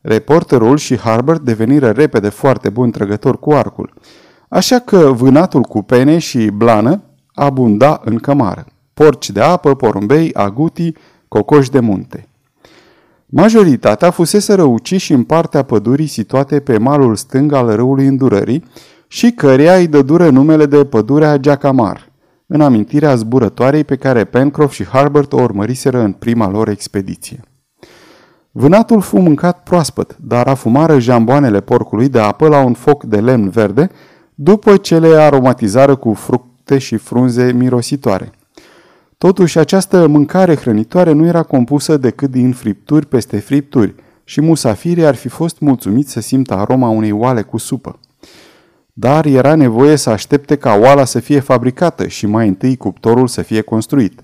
Reporterul 0.00 0.76
și 0.76 0.98
Harbert 0.98 1.40
deveniră 1.40 1.90
repede 1.90 2.28
foarte 2.28 2.68
bun 2.68 2.90
trăgător 2.90 3.38
cu 3.38 3.52
arcul, 3.52 3.94
așa 4.48 4.78
că 4.78 4.96
vânatul 4.96 5.62
cu 5.62 5.82
pene 5.82 6.18
și 6.18 6.50
blană 6.50 7.02
abunda 7.34 8.00
în 8.04 8.16
cămară 8.16 8.64
porci 9.00 9.30
de 9.30 9.40
apă, 9.40 9.74
porumbei, 9.74 10.34
aguti, 10.34 10.92
cocoși 11.28 11.70
de 11.70 11.80
munte. 11.80 12.28
Majoritatea 13.26 14.10
fusese 14.10 14.62
uciși 14.62 15.12
în 15.12 15.22
partea 15.24 15.62
pădurii 15.62 16.06
situate 16.06 16.60
pe 16.60 16.78
malul 16.78 17.16
stâng 17.16 17.52
al 17.52 17.74
râului 17.74 18.06
Îndurării 18.06 18.64
și 19.06 19.30
căreia 19.30 19.74
îi 19.74 19.86
dădură 19.86 20.30
numele 20.30 20.66
de 20.66 20.84
pădurea 20.84 21.36
Giacamar, 21.36 22.09
în 22.52 22.60
amintirea 22.60 23.14
zburătoarei 23.14 23.84
pe 23.84 23.96
care 23.96 24.24
Pencroff 24.24 24.74
și 24.74 24.86
Harbert 24.86 25.32
o 25.32 25.40
urmăriseră 25.40 26.00
în 26.00 26.12
prima 26.12 26.50
lor 26.50 26.68
expediție. 26.68 27.40
Vânatul 28.50 29.00
fu 29.00 29.18
mâncat 29.18 29.62
proaspăt, 29.62 30.16
dar 30.20 30.46
afumară 30.46 30.98
jamboanele 30.98 31.60
porcului 31.60 32.08
de 32.08 32.20
apă 32.20 32.48
la 32.48 32.64
un 32.64 32.72
foc 32.72 33.04
de 33.04 33.20
lemn 33.20 33.48
verde, 33.48 33.90
după 34.34 34.76
ce 34.76 34.98
le 34.98 35.16
aromatizară 35.16 35.96
cu 35.96 36.12
fructe 36.12 36.78
și 36.78 36.96
frunze 36.96 37.52
mirositoare. 37.52 38.32
Totuși, 39.18 39.58
această 39.58 40.06
mâncare 40.06 40.56
hrănitoare 40.56 41.12
nu 41.12 41.26
era 41.26 41.42
compusă 41.42 41.96
decât 41.96 42.30
din 42.30 42.52
fripturi 42.52 43.06
peste 43.06 43.38
fripturi 43.38 43.94
și 44.24 44.40
musafirii 44.40 45.06
ar 45.06 45.14
fi 45.14 45.28
fost 45.28 45.60
mulțumiți 45.60 46.12
să 46.12 46.20
simtă 46.20 46.54
aroma 46.54 46.88
unei 46.88 47.12
oale 47.12 47.42
cu 47.42 47.58
supă. 47.58 47.98
Dar 49.00 49.24
era 49.24 49.54
nevoie 49.54 49.96
să 49.96 50.10
aștepte 50.10 50.56
ca 50.56 50.74
oala 50.74 51.04
să 51.04 51.20
fie 51.20 51.40
fabricată 51.40 52.06
și 52.06 52.26
mai 52.26 52.48
întâi 52.48 52.76
cuptorul 52.76 53.26
să 53.26 53.42
fie 53.42 53.60
construit. 53.60 54.20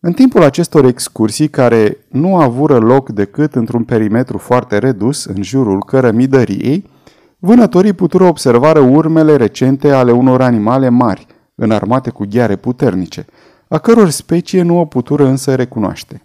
În 0.00 0.12
timpul 0.12 0.42
acestor 0.42 0.84
excursii, 0.84 1.48
care 1.48 1.96
nu 2.08 2.36
avură 2.36 2.78
loc 2.78 3.08
decât 3.08 3.54
într-un 3.54 3.84
perimetru 3.84 4.38
foarte 4.38 4.78
redus 4.78 5.24
în 5.24 5.42
jurul 5.42 5.84
cărămidăriei, 5.84 6.90
vânătorii 7.38 7.92
putură 7.92 8.24
observară 8.24 8.80
urmele 8.80 9.36
recente 9.36 9.90
ale 9.90 10.12
unor 10.12 10.42
animale 10.42 10.88
mari– 10.88 11.26
înarmate 11.54 12.10
cu 12.10 12.26
gheare 12.30 12.56
puternice, 12.56 13.26
a 13.68 13.78
căror 13.78 14.10
specie 14.10 14.62
nu 14.62 14.78
o 14.78 14.84
putură 14.84 15.26
însă 15.26 15.54
recunoaște. 15.54 16.22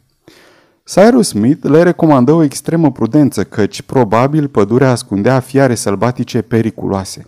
Cyrus 0.84 1.28
Smith 1.28 1.68
le 1.68 1.84
recomandă 1.84 2.32
o 2.32 2.44
extremă 2.44 2.92
prudență, 2.92 3.44
căci 3.44 3.82
probabil 3.82 4.48
pădurea 4.48 4.92
ascundea 4.92 5.40
fiare 5.40 5.76
sălbatice 5.76 6.42
periculoase. 6.42 7.28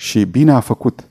Și 0.00 0.24
bine 0.24 0.52
a 0.52 0.60
făcut. 0.60 1.08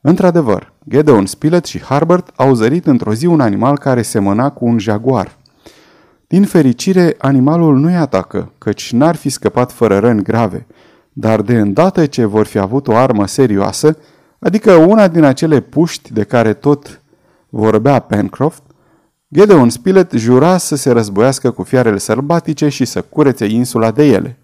Într-adevăr, 0.00 0.72
Gedeon 0.88 1.26
Spilett 1.26 1.66
și 1.66 1.82
Harbert 1.82 2.32
au 2.36 2.54
zărit 2.54 2.86
într-o 2.86 3.14
zi 3.14 3.26
un 3.26 3.40
animal 3.40 3.78
care 3.78 4.02
semăna 4.02 4.50
cu 4.50 4.66
un 4.66 4.78
jaguar. 4.78 5.36
Din 6.26 6.44
fericire, 6.44 7.14
animalul 7.18 7.78
nu-i 7.78 7.96
atacă, 7.96 8.52
căci 8.58 8.92
n-ar 8.92 9.16
fi 9.16 9.28
scăpat 9.28 9.72
fără 9.72 9.98
răni 9.98 10.22
grave, 10.22 10.66
dar 11.12 11.42
de 11.42 11.58
îndată 11.58 12.06
ce 12.06 12.24
vor 12.24 12.46
fi 12.46 12.58
avut 12.58 12.88
o 12.88 12.96
armă 12.96 13.26
serioasă, 13.26 13.96
adică 14.38 14.72
una 14.72 15.08
din 15.08 15.22
acele 15.22 15.60
puști 15.60 16.12
de 16.12 16.24
care 16.24 16.52
tot 16.52 17.00
vorbea 17.48 17.98
Pencroft, 17.98 18.62
Gedeon 19.34 19.70
Spilett 19.70 20.12
jura 20.12 20.56
să 20.56 20.76
se 20.76 20.90
războiască 20.90 21.50
cu 21.50 21.62
fiarele 21.62 21.98
sălbatice 21.98 22.68
și 22.68 22.84
să 22.84 23.02
curețe 23.02 23.44
insula 23.46 23.90
de 23.90 24.04
ele. 24.04 24.37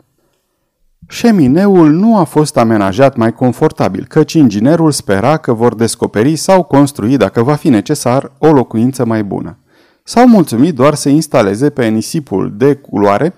Șemineul 1.09 1.91
nu 1.91 2.17
a 2.17 2.25
fost 2.25 2.57
amenajat 2.57 3.17
mai 3.17 3.33
confortabil, 3.33 4.07
căci 4.09 4.33
inginerul 4.33 4.91
spera 4.91 5.37
că 5.37 5.53
vor 5.53 5.75
descoperi 5.75 6.37
sau 6.37 6.63
construi, 6.63 7.17
dacă 7.17 7.43
va 7.43 7.55
fi 7.55 7.69
necesar, 7.69 8.33
o 8.39 8.53
locuință 8.53 9.05
mai 9.05 9.25
bună. 9.25 9.59
S-au 10.05 10.29
mulțumit 10.29 10.75
doar 10.75 10.95
să 10.95 11.09
instaleze 11.09 11.71
pe 11.71 11.87
nisipul 11.87 12.55
de 12.57 12.75
culoare 12.75 13.35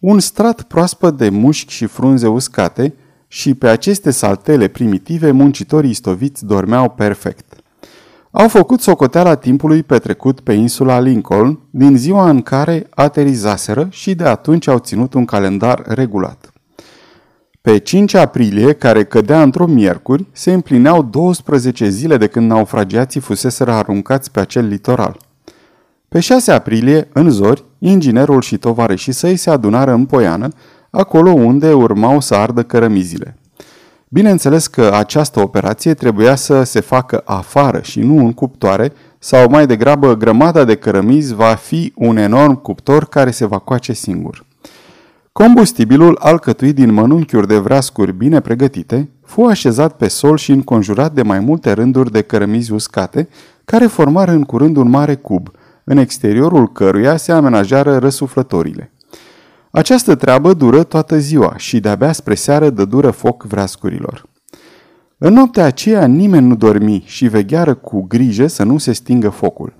un 0.00 0.20
strat 0.20 0.62
proaspăt 0.62 1.16
de 1.16 1.28
mușchi 1.28 1.72
și 1.72 1.86
frunze 1.86 2.26
uscate 2.26 2.94
și 3.26 3.54
pe 3.54 3.68
aceste 3.68 4.10
saltele 4.10 4.68
primitive 4.68 5.30
muncitorii 5.30 5.90
istoviți 5.90 6.46
dormeau 6.46 6.88
perfect. 6.88 7.54
Au 8.30 8.48
făcut 8.48 8.80
socoteala 8.80 9.34
timpului 9.34 9.82
petrecut 9.82 10.40
pe 10.40 10.52
insula 10.52 11.00
Lincoln 11.00 11.58
din 11.70 11.96
ziua 11.96 12.28
în 12.28 12.42
care 12.42 12.86
aterizaseră 12.90 13.88
și 13.90 14.14
de 14.14 14.24
atunci 14.24 14.66
au 14.66 14.78
ținut 14.78 15.14
un 15.14 15.24
calendar 15.24 15.82
regulat. 15.86 16.51
Pe 17.62 17.78
5 17.78 18.14
aprilie, 18.14 18.72
care 18.72 19.04
cădea 19.04 19.42
într-o 19.42 19.66
miercuri, 19.66 20.26
se 20.32 20.52
împlineau 20.52 21.02
12 21.02 21.88
zile 21.88 22.16
de 22.16 22.26
când 22.26 22.50
naufragiații 22.50 23.20
fuseseră 23.20 23.72
aruncați 23.72 24.30
pe 24.30 24.40
acel 24.40 24.66
litoral. 24.66 25.16
Pe 26.08 26.20
6 26.20 26.52
aprilie, 26.52 27.08
în 27.12 27.30
zori, 27.30 27.64
inginerul 27.78 28.40
și 28.40 28.56
tovarășii 28.56 29.12
săi 29.12 29.36
se 29.36 29.50
adunară 29.50 29.92
în 29.92 30.04
Poiană, 30.04 30.48
acolo 30.90 31.30
unde 31.30 31.72
urmau 31.72 32.20
să 32.20 32.34
ardă 32.34 32.62
cărămizile. 32.62 33.36
Bineînțeles 34.08 34.66
că 34.66 34.90
această 34.94 35.40
operație 35.40 35.94
trebuia 35.94 36.34
să 36.34 36.62
se 36.62 36.80
facă 36.80 37.22
afară 37.24 37.80
și 37.82 38.00
nu 38.00 38.16
în 38.16 38.32
cuptoare, 38.32 38.92
sau 39.18 39.50
mai 39.50 39.66
degrabă 39.66 40.16
grămada 40.16 40.64
de 40.64 40.74
cărămizi 40.74 41.34
va 41.34 41.54
fi 41.54 41.92
un 41.96 42.16
enorm 42.16 42.54
cuptor 42.54 43.04
care 43.04 43.30
se 43.30 43.46
va 43.46 43.58
coace 43.58 43.92
singur. 43.92 44.44
Combustibilul, 45.32 46.18
alcătuit 46.20 46.74
din 46.74 46.92
mănunchiuri 46.92 47.46
de 47.46 47.58
vreascuri 47.58 48.12
bine 48.12 48.40
pregătite, 48.40 49.10
fu 49.24 49.42
așezat 49.42 49.96
pe 49.96 50.08
sol 50.08 50.36
și 50.36 50.50
înconjurat 50.50 51.12
de 51.12 51.22
mai 51.22 51.40
multe 51.40 51.72
rânduri 51.72 52.10
de 52.10 52.22
cărămizi 52.22 52.72
uscate, 52.72 53.28
care 53.64 53.86
formară 53.86 54.30
în 54.30 54.42
curând 54.42 54.76
un 54.76 54.88
mare 54.88 55.14
cub, 55.14 55.48
în 55.84 55.96
exteriorul 55.96 56.72
căruia 56.72 57.16
se 57.16 57.32
amenajară 57.32 57.96
răsuflătorile. 57.96 58.92
Această 59.70 60.14
treabă 60.14 60.52
dură 60.52 60.82
toată 60.82 61.18
ziua 61.18 61.54
și 61.56 61.80
de-abia 61.80 62.12
spre 62.12 62.34
seară 62.34 62.70
dă 62.70 62.84
dură 62.84 63.10
foc 63.10 63.42
vreascurilor. 63.42 64.28
În 65.18 65.32
noaptea 65.32 65.64
aceea 65.64 66.06
nimeni 66.06 66.46
nu 66.46 66.54
dormi 66.54 67.02
și 67.06 67.26
vegheară 67.26 67.74
cu 67.74 68.02
grijă 68.08 68.46
să 68.46 68.62
nu 68.62 68.78
se 68.78 68.92
stingă 68.92 69.28
focul. 69.28 69.74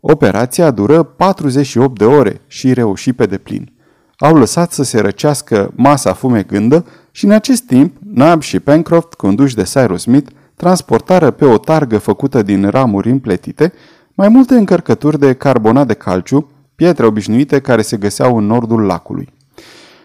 Operația 0.00 0.70
dură 0.70 1.02
48 1.02 1.98
de 1.98 2.04
ore 2.04 2.40
și 2.46 2.72
reuși 2.72 3.12
pe 3.12 3.26
deplin. 3.26 3.74
Au 4.18 4.36
lăsat 4.36 4.72
să 4.72 4.82
se 4.82 5.00
răcească 5.00 5.72
masa 5.74 6.12
fumegândă 6.12 6.86
și 7.10 7.24
în 7.24 7.30
acest 7.30 7.62
timp 7.62 7.96
Nab 8.12 8.42
și 8.42 8.60
Pencroft, 8.60 9.14
conduși 9.14 9.54
de 9.54 9.62
Cyrus 9.62 10.02
Smith, 10.02 10.30
transportară 10.54 11.30
pe 11.30 11.44
o 11.44 11.58
targă 11.58 11.98
făcută 11.98 12.42
din 12.42 12.68
ramuri 12.68 13.10
împletite 13.10 13.72
mai 14.14 14.28
multe 14.28 14.54
încărcături 14.54 15.18
de 15.18 15.32
carbonat 15.32 15.86
de 15.86 15.94
calciu, 15.94 16.50
pietre 16.74 17.06
obișnuite 17.06 17.60
care 17.60 17.82
se 17.82 17.96
găseau 17.96 18.36
în 18.36 18.46
nordul 18.46 18.80
lacului. 18.80 19.32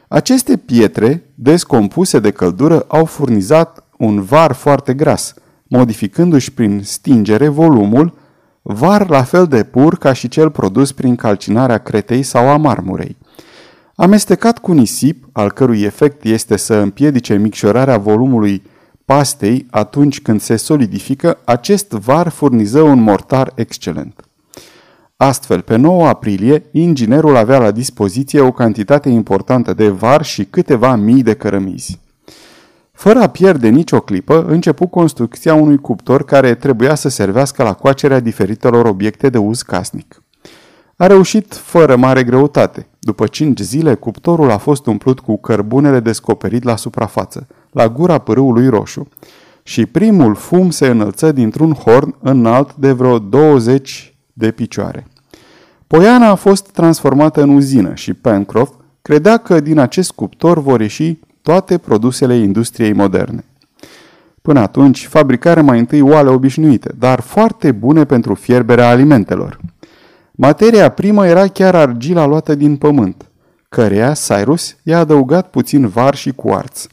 Aceste 0.08 0.58
pietre, 0.58 1.24
descompuse 1.36 2.20
de 2.20 2.32
căldură, 2.32 2.86
au 2.88 3.06
furnizat 3.06 3.84
un 3.98 4.22
var 4.22 4.53
foarte 4.53 4.94
gras, 4.94 5.34
modificându-și 5.68 6.53
prin 6.53 6.82
stingere 6.84 7.48
volumul, 7.48 8.13
var 8.62 9.10
la 9.10 9.24
fel 9.24 9.46
de 9.46 9.63
pur 9.63 9.98
ca 9.98 10.13
și 10.13 10.27
cel 10.27 10.50
produs 10.50 10.91
prin 10.91 11.15
calcinarea 11.15 11.77
cretei 11.77 12.24
sau 12.24 12.50
a 12.50 12.58
marmurei. 12.58 13.18
Amestecat 14.01 14.60
cu 14.60 14.72
nisip, 14.72 15.25
al 15.31 15.51
cărui 15.51 15.81
efect 15.81 16.24
este 16.24 16.58
să 16.58 16.74
împiedice 16.74 17.38
micșorarea 17.38 17.98
volumului 17.98 18.62
pastei 19.05 19.67
atunci 19.72 20.22
când 20.22 20.41
se 20.41 20.55
solidifică, 20.55 21.38
acest 21.43 21.91
var 21.91 22.29
furniză 22.29 22.81
un 22.81 23.00
mortar 23.01 23.51
excelent. 23.55 24.25
Astfel, 25.17 25.62
pe 25.62 25.75
9 25.75 26.08
aprilie, 26.08 26.63
inginerul 26.72 27.36
avea 27.36 27.60
la 27.60 27.72
dispoziție 27.72 28.39
o 28.39 28.51
cantitate 28.51 29.10
importantă 29.10 29.74
de 29.74 29.89
var 29.89 30.24
și 30.24 30.46
câteva 30.46 30.96
mii 30.96 31.24
de 31.24 31.34
cărămizi. 31.34 32.00
Fără 32.91 33.20
a 33.20 33.27
pierde 33.27 33.70
nicio 33.70 34.00
clipă, 34.00 34.46
începu 34.48 34.88
construcția 34.88 35.53
unui 35.53 35.77
cuptor 35.77 36.25
care 36.25 36.55
trebuia 36.55 36.96
să 36.96 37.10
servească 37.10 37.63
la 37.63 37.74
coacerea 37.74 38.20
diferitelor 38.20 38.86
obiecte 38.86 39.29
de 39.29 39.38
uz 39.38 39.62
casnic. 39.62 40.24
A 40.96 41.08
reușit 41.08 41.53
fără 41.53 41.96
mare 41.96 42.24
greutate. 42.24 42.86
După 43.03 43.27
cinci 43.27 43.60
zile, 43.60 43.96
cuptorul 43.96 44.51
a 44.51 44.58
fost 44.58 44.86
umplut 44.86 45.20
cu 45.20 45.38
cărbunele 45.38 46.00
descoperit 46.00 46.63
la 46.63 46.75
suprafață, 46.75 47.48
la 47.72 47.89
gura 47.89 48.17
pârâului 48.17 48.67
roșu, 48.67 49.08
și 49.63 49.86
primul 49.86 50.36
fum 50.36 50.70
se 50.70 50.88
înălță 50.88 51.31
dintr-un 51.31 51.74
horn 51.74 52.15
înalt 52.20 52.75
de 52.75 52.91
vreo 52.91 53.20
20 53.20 54.15
de 54.34 54.51
picioare. 54.51 55.08
Poiana 55.88 56.27
a 56.27 56.36
fost 56.36 56.72
transformată 56.72 57.41
în 57.41 57.50
uzină 57.50 57.93
și 57.93 58.13
Pencroft 58.13 58.74
credea 59.01 59.38
că 59.38 59.60
din 59.60 59.79
acest 59.79 60.12
cuptor 60.12 60.62
vor 60.62 60.81
ieși 60.81 61.20
toate 61.41 61.77
produsele 61.77 62.36
industriei 62.36 62.93
moderne. 62.93 63.46
Până 64.41 64.60
atunci, 64.60 65.08
fabricarea 65.08 65.63
mai 65.63 65.79
întâi 65.79 66.01
oale 66.01 66.29
obișnuite, 66.29 66.93
dar 66.98 67.20
foarte 67.20 67.72
bune 67.72 68.05
pentru 68.05 68.34
fierberea 68.34 68.89
alimentelor. 68.89 69.60
Materia 70.31 70.89
primă 70.89 71.27
era 71.27 71.47
chiar 71.47 71.75
argila 71.75 72.25
luată 72.25 72.55
din 72.55 72.77
pământ, 72.77 73.31
căreia 73.69 74.13
Cyrus 74.13 74.75
i-a 74.83 75.00
adăugat 75.00 75.50
puțin 75.50 75.88
var 75.88 76.15
și 76.15 76.31
cuarț. 76.31 76.85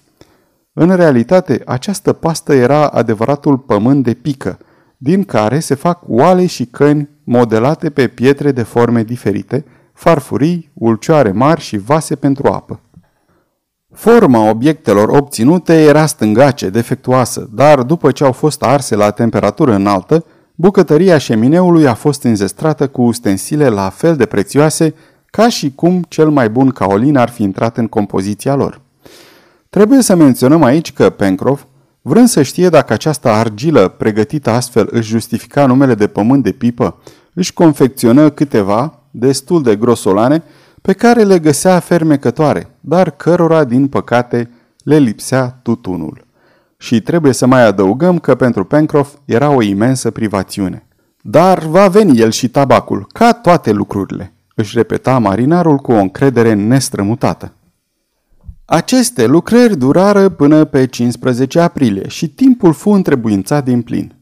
În 0.72 0.96
realitate, 0.96 1.62
această 1.66 2.12
pastă 2.12 2.54
era 2.54 2.86
adevăratul 2.86 3.58
pământ 3.58 4.04
de 4.04 4.14
pică, 4.14 4.58
din 4.96 5.24
care 5.24 5.58
se 5.58 5.74
fac 5.74 6.02
oale 6.06 6.46
și 6.46 6.66
căni 6.66 7.08
modelate 7.24 7.90
pe 7.90 8.08
pietre 8.08 8.52
de 8.52 8.62
forme 8.62 9.02
diferite, 9.02 9.64
farfurii, 9.92 10.70
ulcioare 10.74 11.32
mari 11.32 11.60
și 11.60 11.76
vase 11.76 12.14
pentru 12.14 12.46
apă. 12.46 12.80
Forma 13.92 14.48
obiectelor 14.50 15.08
obținute 15.08 15.82
era 15.82 16.06
stângace, 16.06 16.68
defectuoasă, 16.70 17.48
dar 17.54 17.82
după 17.82 18.10
ce 18.10 18.24
au 18.24 18.32
fost 18.32 18.62
arse 18.62 18.96
la 18.96 19.10
temperatură 19.10 19.74
înaltă, 19.74 20.24
bucătăria 20.60 21.18
șemineului 21.18 21.86
a 21.86 21.94
fost 21.94 22.22
înzestrată 22.22 22.88
cu 22.88 23.02
ustensile 23.02 23.68
la 23.68 23.88
fel 23.88 24.16
de 24.16 24.26
prețioase 24.26 24.94
ca 25.26 25.48
și 25.48 25.72
cum 25.74 26.04
cel 26.08 26.30
mai 26.30 26.50
bun 26.50 26.70
caolin 26.70 27.16
ar 27.16 27.28
fi 27.28 27.42
intrat 27.42 27.76
în 27.76 27.86
compoziția 27.86 28.54
lor. 28.54 28.80
Trebuie 29.70 30.02
să 30.02 30.14
menționăm 30.14 30.62
aici 30.62 30.92
că 30.92 31.10
Pencroff, 31.10 31.62
vrând 32.02 32.28
să 32.28 32.42
știe 32.42 32.68
dacă 32.68 32.92
această 32.92 33.28
argilă 33.28 33.88
pregătită 33.88 34.50
astfel 34.50 34.88
își 34.90 35.08
justifica 35.08 35.66
numele 35.66 35.94
de 35.94 36.06
pământ 36.06 36.42
de 36.42 36.52
pipă, 36.52 36.96
își 37.34 37.52
confecționă 37.52 38.30
câteva, 38.30 39.02
destul 39.10 39.62
de 39.62 39.76
grosolane, 39.76 40.42
pe 40.82 40.92
care 40.92 41.22
le 41.22 41.38
găsea 41.38 41.78
fermecătoare, 41.78 42.70
dar 42.80 43.10
cărora, 43.10 43.64
din 43.64 43.88
păcate, 43.88 44.50
le 44.84 44.98
lipsea 44.98 45.60
tutunul. 45.62 46.26
Și 46.78 47.00
trebuie 47.00 47.32
să 47.32 47.46
mai 47.46 47.66
adăugăm 47.66 48.18
că 48.18 48.34
pentru 48.34 48.64
Pencroff 48.64 49.14
era 49.24 49.50
o 49.50 49.62
imensă 49.62 50.10
privațiune. 50.10 50.86
Dar 51.22 51.58
va 51.58 51.88
veni 51.88 52.18
el 52.18 52.30
și 52.30 52.48
tabacul, 52.48 53.06
ca 53.12 53.32
toate 53.32 53.70
lucrurile, 53.72 54.32
își 54.54 54.76
repeta 54.76 55.18
marinarul 55.18 55.76
cu 55.76 55.92
o 55.92 55.96
încredere 55.96 56.52
nestrămutată. 56.52 57.52
Aceste 58.64 59.26
lucrări 59.26 59.76
durară 59.76 60.28
până 60.28 60.64
pe 60.64 60.86
15 60.86 61.60
aprilie 61.60 62.08
și 62.08 62.28
timpul 62.28 62.72
fu 62.72 62.90
întrebuințat 62.90 63.64
din 63.64 63.82
plin. 63.82 64.14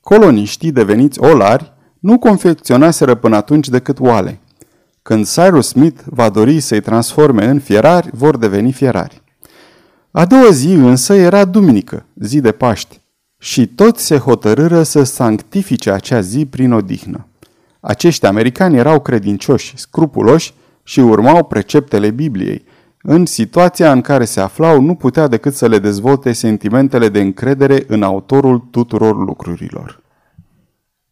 Coloniștii 0.00 0.72
deveniți 0.72 1.20
olari 1.20 1.72
nu 1.98 2.18
confecționaseră 2.18 3.14
până 3.14 3.36
atunci 3.36 3.68
decât 3.68 4.00
oale. 4.00 4.40
Când 5.02 5.28
Cyrus 5.28 5.68
Smith 5.68 6.00
va 6.04 6.28
dori 6.28 6.60
să-i 6.60 6.80
transforme 6.80 7.46
în 7.46 7.58
fierari, 7.58 8.10
vor 8.12 8.36
deveni 8.36 8.72
fierari. 8.72 9.22
A 10.16 10.24
doua 10.24 10.50
zi 10.50 10.72
însă 10.72 11.14
era 11.14 11.44
duminică, 11.44 12.04
zi 12.14 12.40
de 12.40 12.52
Paști. 12.52 13.00
Și 13.38 13.66
toți 13.66 14.04
se 14.04 14.16
hotărâră 14.16 14.82
să 14.82 15.02
sanctifice 15.02 15.90
acea 15.90 16.20
zi 16.20 16.46
prin 16.46 16.72
odihnă. 16.72 17.26
Acești 17.80 18.26
americani 18.26 18.76
erau 18.76 19.00
credincioși, 19.00 19.76
scrupuloși 19.76 20.54
și 20.82 21.00
urmau 21.00 21.44
preceptele 21.44 22.10
Bibliei. 22.10 22.64
În 23.02 23.26
situația 23.26 23.92
în 23.92 24.00
care 24.00 24.24
se 24.24 24.40
aflau, 24.40 24.80
nu 24.80 24.94
putea 24.94 25.26
decât 25.26 25.54
să 25.54 25.68
le 25.68 25.78
dezvolte 25.78 26.32
sentimentele 26.32 27.08
de 27.08 27.20
încredere 27.20 27.84
în 27.86 28.02
autorul 28.02 28.58
tuturor 28.70 29.16
lucrurilor. 29.16 30.02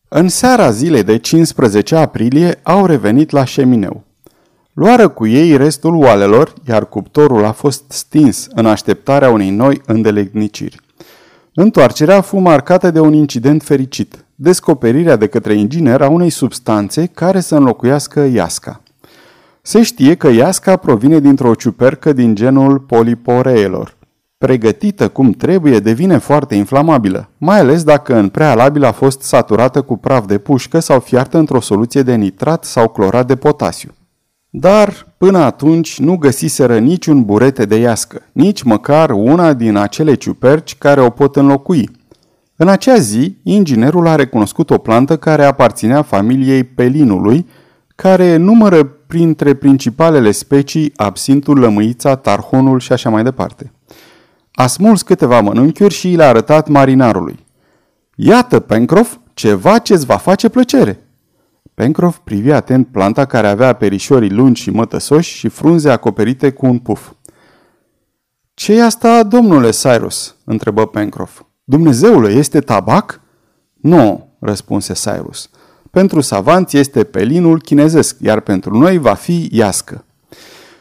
În 0.08 0.28
seara 0.28 0.70
zilei 0.70 1.02
de 1.02 1.16
15 1.16 1.96
aprilie 1.96 2.60
au 2.62 2.86
revenit 2.86 3.30
la 3.30 3.44
șemineu. 3.44 4.04
Luară 4.74 5.08
cu 5.08 5.26
ei 5.26 5.56
restul 5.56 5.94
oalelor, 5.94 6.52
iar 6.68 6.88
cuptorul 6.88 7.44
a 7.44 7.52
fost 7.52 7.84
stins 7.88 8.46
în 8.54 8.66
așteptarea 8.66 9.30
unei 9.30 9.50
noi 9.50 9.80
îndelegniciri. 9.86 10.80
Întoarcerea 11.54 12.20
fu 12.20 12.38
marcată 12.38 12.90
de 12.90 13.00
un 13.00 13.12
incident 13.12 13.62
fericit, 13.62 14.24
descoperirea 14.34 15.16
de 15.16 15.26
către 15.26 15.54
inginer 15.54 16.00
a 16.00 16.08
unei 16.08 16.30
substanțe 16.30 17.06
care 17.06 17.40
să 17.40 17.56
înlocuiască 17.56 18.20
iasca. 18.20 18.80
Se 19.62 19.82
știe 19.82 20.14
că 20.14 20.28
iasca 20.28 20.76
provine 20.76 21.20
dintr-o 21.20 21.54
ciupercă 21.54 22.12
din 22.12 22.34
genul 22.34 22.78
poliporeelor. 22.78 23.96
Pregătită 24.38 25.08
cum 25.08 25.32
trebuie, 25.32 25.78
devine 25.78 26.18
foarte 26.18 26.54
inflamabilă, 26.54 27.28
mai 27.38 27.58
ales 27.58 27.84
dacă 27.84 28.14
în 28.14 28.28
prealabil 28.28 28.84
a 28.84 28.92
fost 28.92 29.22
saturată 29.22 29.82
cu 29.82 29.96
praf 29.96 30.26
de 30.26 30.38
pușcă 30.38 30.78
sau 30.78 31.00
fiartă 31.00 31.38
într-o 31.38 31.60
soluție 31.60 32.02
de 32.02 32.14
nitrat 32.14 32.64
sau 32.64 32.88
clorat 32.88 33.26
de 33.26 33.36
potasiu. 33.36 33.94
Dar 34.56 35.06
până 35.18 35.38
atunci 35.38 35.98
nu 35.98 36.16
găsiseră 36.16 36.78
niciun 36.78 37.24
burete 37.24 37.64
de 37.64 37.76
iască, 37.76 38.22
nici 38.32 38.62
măcar 38.62 39.10
una 39.10 39.52
din 39.52 39.76
acele 39.76 40.14
ciuperci 40.14 40.78
care 40.78 41.00
o 41.00 41.10
pot 41.10 41.36
înlocui. 41.36 41.90
În 42.56 42.68
acea 42.68 42.96
zi, 42.96 43.36
inginerul 43.42 44.06
a 44.06 44.14
recunoscut 44.14 44.70
o 44.70 44.78
plantă 44.78 45.16
care 45.16 45.44
aparținea 45.44 46.02
familiei 46.02 46.64
pelinului, 46.64 47.46
care 47.94 48.36
numără 48.36 48.84
printre 48.84 49.54
principalele 49.54 50.30
specii 50.30 50.92
absintul, 50.96 51.58
lămâița, 51.58 52.16
tarhonul 52.16 52.78
și 52.78 52.92
așa 52.92 53.10
mai 53.10 53.22
departe. 53.22 53.72
A 54.52 54.66
smuls 54.66 55.02
câteva 55.02 55.40
mănânchiuri 55.40 55.94
și 55.94 56.08
le-a 56.08 56.28
arătat 56.28 56.68
marinarului. 56.68 57.38
Iată, 58.14 58.60
Pencroff, 58.60 59.16
ceva 59.32 59.78
ce-ți 59.78 60.06
va 60.06 60.16
face 60.16 60.48
plăcere. 60.48 61.03
Pencroff 61.74 62.18
privi 62.24 62.50
atent 62.50 62.86
planta 62.86 63.24
care 63.24 63.48
avea 63.48 63.72
perișorii 63.72 64.30
lungi 64.30 64.62
și 64.62 64.70
mătăsoși 64.70 65.36
și 65.36 65.48
frunze 65.48 65.90
acoperite 65.90 66.50
cu 66.50 66.66
un 66.66 66.78
puf. 66.78 67.10
ce 68.54 68.72
e 68.72 68.84
asta, 68.84 69.22
domnule 69.22 69.70
Cyrus?" 69.70 70.36
întrebă 70.44 70.86
Pencroff. 70.86 71.42
Dumnezeule, 71.64 72.30
este 72.30 72.60
tabac?" 72.60 73.20
Nu," 73.74 74.28
răspunse 74.38 74.92
Cyrus. 74.92 75.50
Pentru 75.90 76.20
savanți 76.20 76.76
este 76.76 77.04
pelinul 77.04 77.60
chinezesc, 77.60 78.16
iar 78.20 78.40
pentru 78.40 78.78
noi 78.78 78.98
va 78.98 79.14
fi 79.14 79.48
iască. 79.52 80.04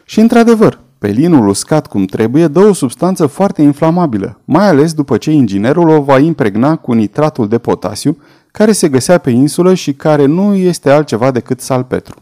Și 0.05 0.19
într-adevăr, 0.19 0.79
pelinul 0.97 1.47
uscat 1.47 1.87
cum 1.87 2.05
trebuie 2.05 2.47
dă 2.47 2.59
o 2.59 2.73
substanță 2.73 3.25
foarte 3.25 3.61
inflamabilă, 3.61 4.39
mai 4.45 4.67
ales 4.67 4.93
după 4.93 5.17
ce 5.17 5.31
inginerul 5.31 5.89
o 5.89 6.01
va 6.01 6.19
impregna 6.19 6.75
cu 6.75 6.93
nitratul 6.93 7.47
de 7.47 7.57
potasiu, 7.57 8.17
care 8.57 8.71
se 8.71 8.89
găsea 8.89 9.17
pe 9.17 9.29
insulă 9.29 9.73
și 9.73 9.93
care 9.93 10.25
nu 10.25 10.55
este 10.55 10.89
altceva 10.89 11.31
decât 11.31 11.59
salpetru. 11.59 12.15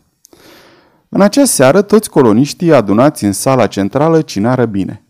În 1.10 1.22
acea 1.22 1.46
seară, 1.46 1.82
toți 1.82 2.10
coloniștii 2.10 2.74
adunați 2.74 3.26
în 3.26 3.32
sala 3.32 3.68
centrală 3.68 4.22
cinară 4.22 4.66
bine. 4.66 5.04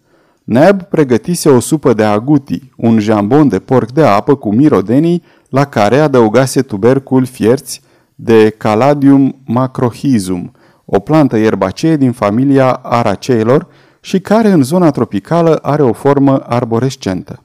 Neb 0.44 0.82
pregătise 0.82 1.50
o 1.50 1.60
supă 1.60 1.94
de 1.94 2.04
aguti, 2.04 2.72
un 2.78 3.00
jambon 3.00 3.48
de 3.48 3.60
porc 3.60 3.92
de 3.92 4.04
apă 4.04 4.36
cu 4.36 4.54
mirodenii, 4.54 5.24
la 5.50 5.66
care 5.66 6.00
adăugase 6.00 6.62
tubercul 6.62 7.26
fierți 7.26 7.82
de 8.16 8.50
Caladium 8.50 9.36
macrohizum, 9.46 10.52
o 10.86 11.00
plantă 11.00 11.38
ierbacee 11.38 11.98
din 11.98 12.12
familia 12.12 12.72
araceilor 12.72 13.68
și 14.00 14.20
care 14.20 14.50
în 14.50 14.64
zona 14.64 14.92
tropicală 14.92 15.56
are 15.56 15.84
o 15.84 15.94
formă 15.94 16.38
arborescentă. 16.48 17.44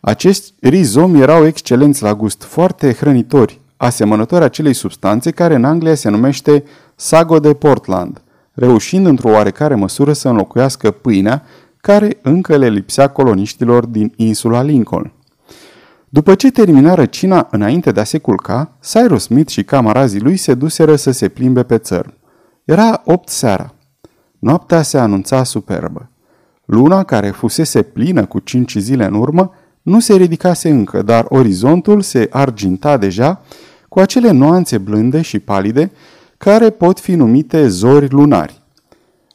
Acești 0.00 0.52
rizomi 0.60 1.20
erau 1.20 1.46
excelenți 1.46 2.02
la 2.02 2.14
gust, 2.14 2.42
foarte 2.42 2.92
hrănitori, 2.92 3.60
asemănători 3.76 4.44
acelei 4.44 4.72
substanțe 4.72 5.30
care 5.30 5.54
în 5.54 5.64
Anglia 5.64 5.94
se 5.94 6.08
numește 6.08 6.64
sago 6.94 7.38
de 7.38 7.54
Portland, 7.54 8.22
reușind 8.52 9.06
într-o 9.06 9.30
oarecare 9.30 9.74
măsură 9.74 10.12
să 10.12 10.28
înlocuiască 10.28 10.90
pâinea 10.90 11.42
care 11.80 12.18
încă 12.22 12.56
le 12.56 12.68
lipsea 12.68 13.08
coloniștilor 13.08 13.86
din 13.86 14.12
insula 14.16 14.62
Lincoln. 14.62 15.12
După 16.08 16.34
ce 16.34 16.50
terminară 16.50 17.04
cina 17.04 17.48
înainte 17.50 17.92
de 17.92 18.00
a 18.00 18.04
se 18.04 18.18
culca, 18.18 18.72
Cyrus 18.90 19.22
Smith 19.22 19.50
și 19.50 19.64
camarazii 19.64 20.20
lui 20.20 20.36
se 20.36 20.54
duseră 20.54 20.96
să 20.96 21.10
se 21.10 21.28
plimbe 21.28 21.62
pe 21.62 21.78
țărm. 21.78 22.14
Era 22.64 23.02
opt 23.04 23.28
seara. 23.28 23.74
Noaptea 24.38 24.82
se 24.82 24.98
anunța 24.98 25.44
superbă. 25.44 26.10
Luna, 26.64 27.04
care 27.04 27.30
fusese 27.30 27.82
plină 27.82 28.24
cu 28.24 28.38
cinci 28.38 28.76
zile 28.76 29.04
în 29.04 29.14
urmă, 29.14 29.52
nu 29.88 30.00
se 30.00 30.14
ridicase 30.14 30.68
încă, 30.68 31.02
dar 31.02 31.24
orizontul 31.28 32.00
se 32.00 32.28
arginta 32.30 32.96
deja 32.96 33.40
cu 33.88 33.98
acele 33.98 34.30
nuanțe 34.30 34.78
blânde 34.78 35.20
și 35.22 35.38
palide 35.38 35.90
care 36.36 36.70
pot 36.70 37.00
fi 37.00 37.14
numite 37.14 37.68
zori 37.68 38.10
lunari. 38.10 38.62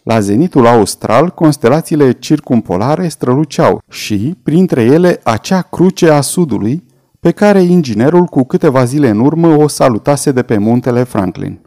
La 0.04 0.20
zenitul 0.20 0.68
austral, 0.68 1.30
constelațiile 1.30 2.12
circumpolare 2.12 3.08
străluceau 3.08 3.82
și, 3.90 4.38
printre 4.44 4.82
ele, 4.82 5.20
acea 5.24 5.62
cruce 5.62 6.10
a 6.10 6.22
sudului, 6.22 6.84
pe 7.20 7.32
care 7.32 7.62
inginerul 7.62 8.26
cu 8.26 8.44
câteva 8.44 8.84
zile 8.84 9.10
în 9.10 9.20
urmă 9.20 9.48
o 9.48 9.68
salutase 9.68 10.32
de 10.32 10.42
pe 10.42 10.58
muntele 10.58 11.04
Franklin. 11.04 11.60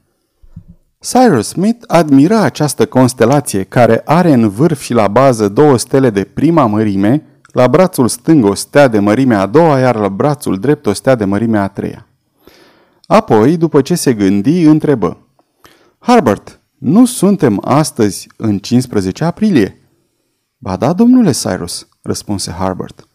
Cyrus 0.99 1.49
Smith 1.49 1.85
admira 1.87 2.41
această 2.41 2.87
constelație 2.87 3.63
care 3.63 4.03
are 4.05 4.33
în 4.33 4.49
vârf 4.49 4.81
și 4.81 4.93
la 4.93 5.09
bază 5.09 5.49
două 5.49 5.79
stele 5.79 6.11
de 6.11 6.25
prima 6.25 6.67
mărime, 6.67 7.23
la 7.57 7.69
brațul 7.69 8.09
stâng 8.09 8.45
o 8.45 8.55
stea 8.55 8.89
de 8.89 8.99
mărimea 8.99 9.41
a 9.41 9.47
doua, 9.47 9.79
iar 9.79 9.97
la 9.97 10.09
brațul 10.09 10.59
drept 10.59 10.87
o 10.87 10.93
stea 10.93 11.15
de 11.15 11.25
mărimea 11.25 11.63
a 11.63 11.69
treia. 11.69 12.07
Apoi, 13.07 13.57
după 13.57 13.81
ce 13.81 13.95
se 13.95 14.13
gândi, 14.13 14.63
întrebă. 14.63 15.19
Harbert, 15.99 16.61
nu 16.79 17.05
suntem 17.05 17.61
astăzi 17.65 18.29
în 18.37 18.59
15 18.59 19.25
aprilie? 19.25 19.81
Ba 20.59 20.77
da, 20.77 20.93
domnule 20.93 21.31
Cyrus, 21.31 21.89
răspunse 22.03 22.51
Harbert. 22.51 23.09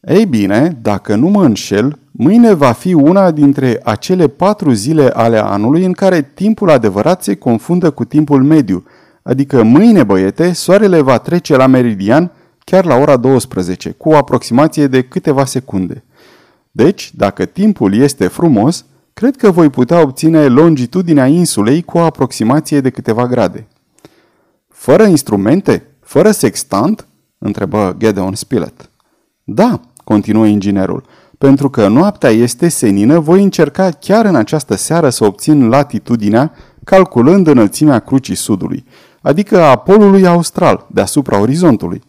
Ei 0.00 0.26
bine, 0.26 0.78
dacă 0.82 1.14
nu 1.14 1.28
mă 1.28 1.44
înșel, 1.44 1.98
mâine 2.10 2.52
va 2.52 2.72
fi 2.72 2.92
una 2.92 3.30
dintre 3.30 3.80
acele 3.84 4.28
patru 4.28 4.72
zile 4.72 5.08
ale 5.08 5.38
anului 5.38 5.84
în 5.84 5.92
care 5.92 6.22
timpul 6.34 6.70
adevărat 6.70 7.22
se 7.22 7.34
confundă 7.34 7.90
cu 7.90 8.04
timpul 8.04 8.42
mediu, 8.42 8.84
adică 9.22 9.62
mâine, 9.62 10.02
băiete, 10.02 10.52
soarele 10.52 11.00
va 11.00 11.18
trece 11.18 11.56
la 11.56 11.66
meridian 11.66 12.32
chiar 12.70 12.84
la 12.84 12.96
ora 12.96 13.16
12, 13.16 13.90
cu 13.90 14.08
o 14.08 14.16
aproximație 14.16 14.86
de 14.86 15.02
câteva 15.02 15.44
secunde. 15.44 16.04
Deci, 16.70 17.12
dacă 17.14 17.44
timpul 17.44 17.94
este 17.94 18.26
frumos, 18.26 18.84
cred 19.12 19.36
că 19.36 19.50
voi 19.50 19.70
putea 19.70 20.00
obține 20.00 20.46
longitudinea 20.46 21.26
insulei 21.26 21.82
cu 21.82 21.98
o 21.98 22.00
aproximație 22.00 22.80
de 22.80 22.90
câteva 22.90 23.26
grade. 23.26 23.66
Fără 24.68 25.04
instrumente? 25.04 25.86
Fără 26.00 26.30
sextant? 26.30 27.06
întrebă 27.38 27.94
Gedeon 27.98 28.34
Spilett. 28.34 28.90
Da, 29.44 29.80
continuă 30.04 30.46
inginerul, 30.46 31.04
pentru 31.38 31.70
că 31.70 31.88
noaptea 31.88 32.30
este 32.30 32.68
senină, 32.68 33.18
voi 33.18 33.42
încerca 33.42 33.90
chiar 33.90 34.24
în 34.24 34.34
această 34.34 34.74
seară 34.74 35.08
să 35.10 35.24
obțin 35.24 35.68
latitudinea 35.68 36.52
calculând 36.84 37.46
înălțimea 37.46 37.98
crucii 37.98 38.34
sudului, 38.34 38.84
adică 39.20 39.62
a 39.62 39.76
polului 39.76 40.26
austral, 40.26 40.86
deasupra 40.90 41.40
orizontului. 41.40 42.02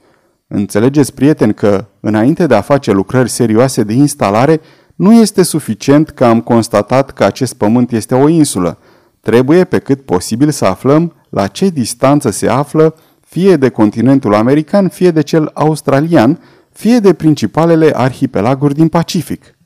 Înțelegeți, 0.47 1.13
prieten, 1.13 1.53
că, 1.53 1.85
înainte 1.99 2.45
de 2.47 2.55
a 2.55 2.61
face 2.61 2.91
lucrări 2.91 3.29
serioase 3.29 3.83
de 3.83 3.93
instalare, 3.93 4.61
nu 4.95 5.13
este 5.13 5.43
suficient 5.43 6.09
că 6.09 6.25
am 6.25 6.41
constatat 6.41 7.11
că 7.11 7.23
acest 7.23 7.53
pământ 7.53 7.91
este 7.91 8.15
o 8.15 8.27
insulă. 8.27 8.77
Trebuie 9.21 9.63
pe 9.63 9.79
cât 9.79 10.01
posibil 10.01 10.51
să 10.51 10.65
aflăm 10.65 11.13
la 11.29 11.47
ce 11.47 11.69
distanță 11.69 12.29
se 12.29 12.47
află 12.47 12.95
fie 13.19 13.55
de 13.55 13.69
continentul 13.69 14.33
american, 14.33 14.87
fie 14.87 15.11
de 15.11 15.21
cel 15.21 15.51
australian, 15.53 16.39
fie 16.71 16.99
de 16.99 17.13
principalele 17.13 17.91
arhipelaguri 17.95 18.73
din 18.73 18.87
Pacific. 18.87 19.57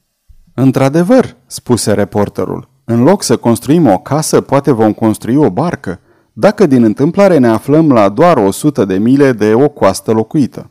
Într-adevăr, 0.54 1.36
spuse 1.46 1.94
reporterul, 1.94 2.70
în 2.84 3.04
loc 3.04 3.24
să 3.24 3.38
construim 3.38 3.88
o 3.88 3.98
casă, 3.98 4.42
poate 4.42 4.72
vom 4.72 4.94
construi 4.94 5.36
o 5.36 5.50
barcă 5.50 6.00
dacă 6.34 6.66
din 6.66 6.84
întâmplare 6.84 7.38
ne 7.38 7.48
aflăm 7.48 7.92
la 7.92 8.10
doar 8.10 8.38
100 8.38 8.86
de 8.86 8.98
mile 8.98 9.32
de 9.32 9.54
o 9.54 9.70
coastă 9.70 10.12
locuită. 10.12 10.71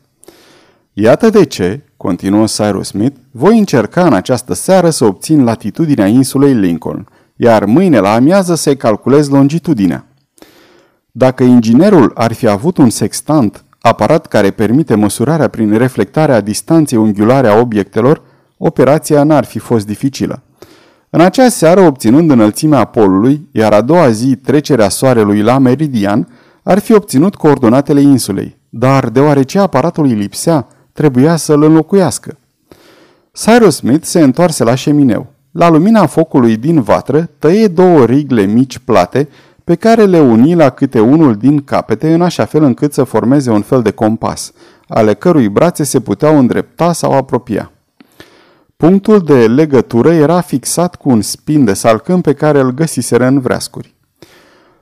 Iată 1.03 1.29
de 1.29 1.45
ce, 1.45 1.83
continuă 1.97 2.45
Cyrus 2.45 2.87
Smith, 2.87 3.15
voi 3.31 3.57
încerca 3.57 4.05
în 4.05 4.13
această 4.13 4.53
seară 4.53 4.89
să 4.89 5.05
obțin 5.05 5.43
latitudinea 5.43 6.07
insulei 6.07 6.53
Lincoln, 6.53 7.07
iar 7.35 7.65
mâine 7.65 7.99
la 7.99 8.13
amiază 8.13 8.55
să-i 8.55 8.77
calculez 8.77 9.29
longitudinea. 9.29 10.05
Dacă 11.11 11.43
inginerul 11.43 12.11
ar 12.15 12.33
fi 12.33 12.47
avut 12.47 12.77
un 12.77 12.89
sextant, 12.89 13.63
aparat 13.79 14.25
care 14.25 14.51
permite 14.51 14.95
măsurarea 14.95 15.47
prin 15.47 15.77
reflectarea 15.77 16.41
distanței 16.41 16.97
unghiulare 16.97 17.47
a 17.47 17.59
obiectelor, 17.59 18.21
Operația 18.57 19.23
n-ar 19.23 19.43
fi 19.43 19.59
fost 19.59 19.85
dificilă. 19.85 20.41
În 21.09 21.21
acea 21.21 21.49
seară, 21.49 21.81
obținând 21.81 22.31
înălțimea 22.31 22.85
polului, 22.85 23.47
iar 23.51 23.73
a 23.73 23.81
doua 23.81 24.09
zi 24.09 24.35
trecerea 24.35 24.89
soarelui 24.89 25.41
la 25.41 25.57
meridian, 25.57 26.27
ar 26.63 26.79
fi 26.79 26.93
obținut 26.93 27.35
coordonatele 27.35 28.01
insulei, 28.01 28.57
dar 28.69 29.09
deoarece 29.09 29.59
aparatul 29.59 30.05
îi 30.05 30.13
lipsea, 30.13 30.67
trebuia 30.93 31.35
să-l 31.35 31.63
înlocuiască. 31.63 32.37
Cyrus 33.31 33.75
Smith 33.75 34.05
se 34.05 34.21
întoarse 34.21 34.63
la 34.63 34.75
șemineu. 34.75 35.27
La 35.51 35.69
lumina 35.69 36.05
focului 36.05 36.57
din 36.57 36.81
vatră, 36.81 37.29
tăie 37.39 37.67
două 37.67 38.05
rigle 38.05 38.45
mici 38.45 38.77
plate, 38.77 39.29
pe 39.63 39.75
care 39.75 40.05
le 40.05 40.19
uni 40.19 40.55
la 40.55 40.69
câte 40.69 40.99
unul 40.99 41.35
din 41.35 41.63
capete, 41.63 42.13
în 42.13 42.21
așa 42.21 42.45
fel 42.45 42.63
încât 42.63 42.93
să 42.93 43.03
formeze 43.03 43.51
un 43.51 43.61
fel 43.61 43.81
de 43.81 43.91
compas, 43.91 44.51
ale 44.87 45.13
cărui 45.13 45.49
brațe 45.49 45.83
se 45.83 45.99
puteau 45.99 46.37
îndrepta 46.37 46.93
sau 46.93 47.11
apropia. 47.11 47.71
Punctul 48.77 49.19
de 49.19 49.47
legătură 49.47 50.13
era 50.13 50.41
fixat 50.41 50.95
cu 50.95 51.09
un 51.09 51.21
spin 51.21 51.65
de 51.65 51.73
salcâm 51.73 52.21
pe 52.21 52.33
care 52.33 52.59
îl 52.59 52.71
găsiseră 52.71 53.25
în 53.25 53.39
vreascuri. 53.39 53.95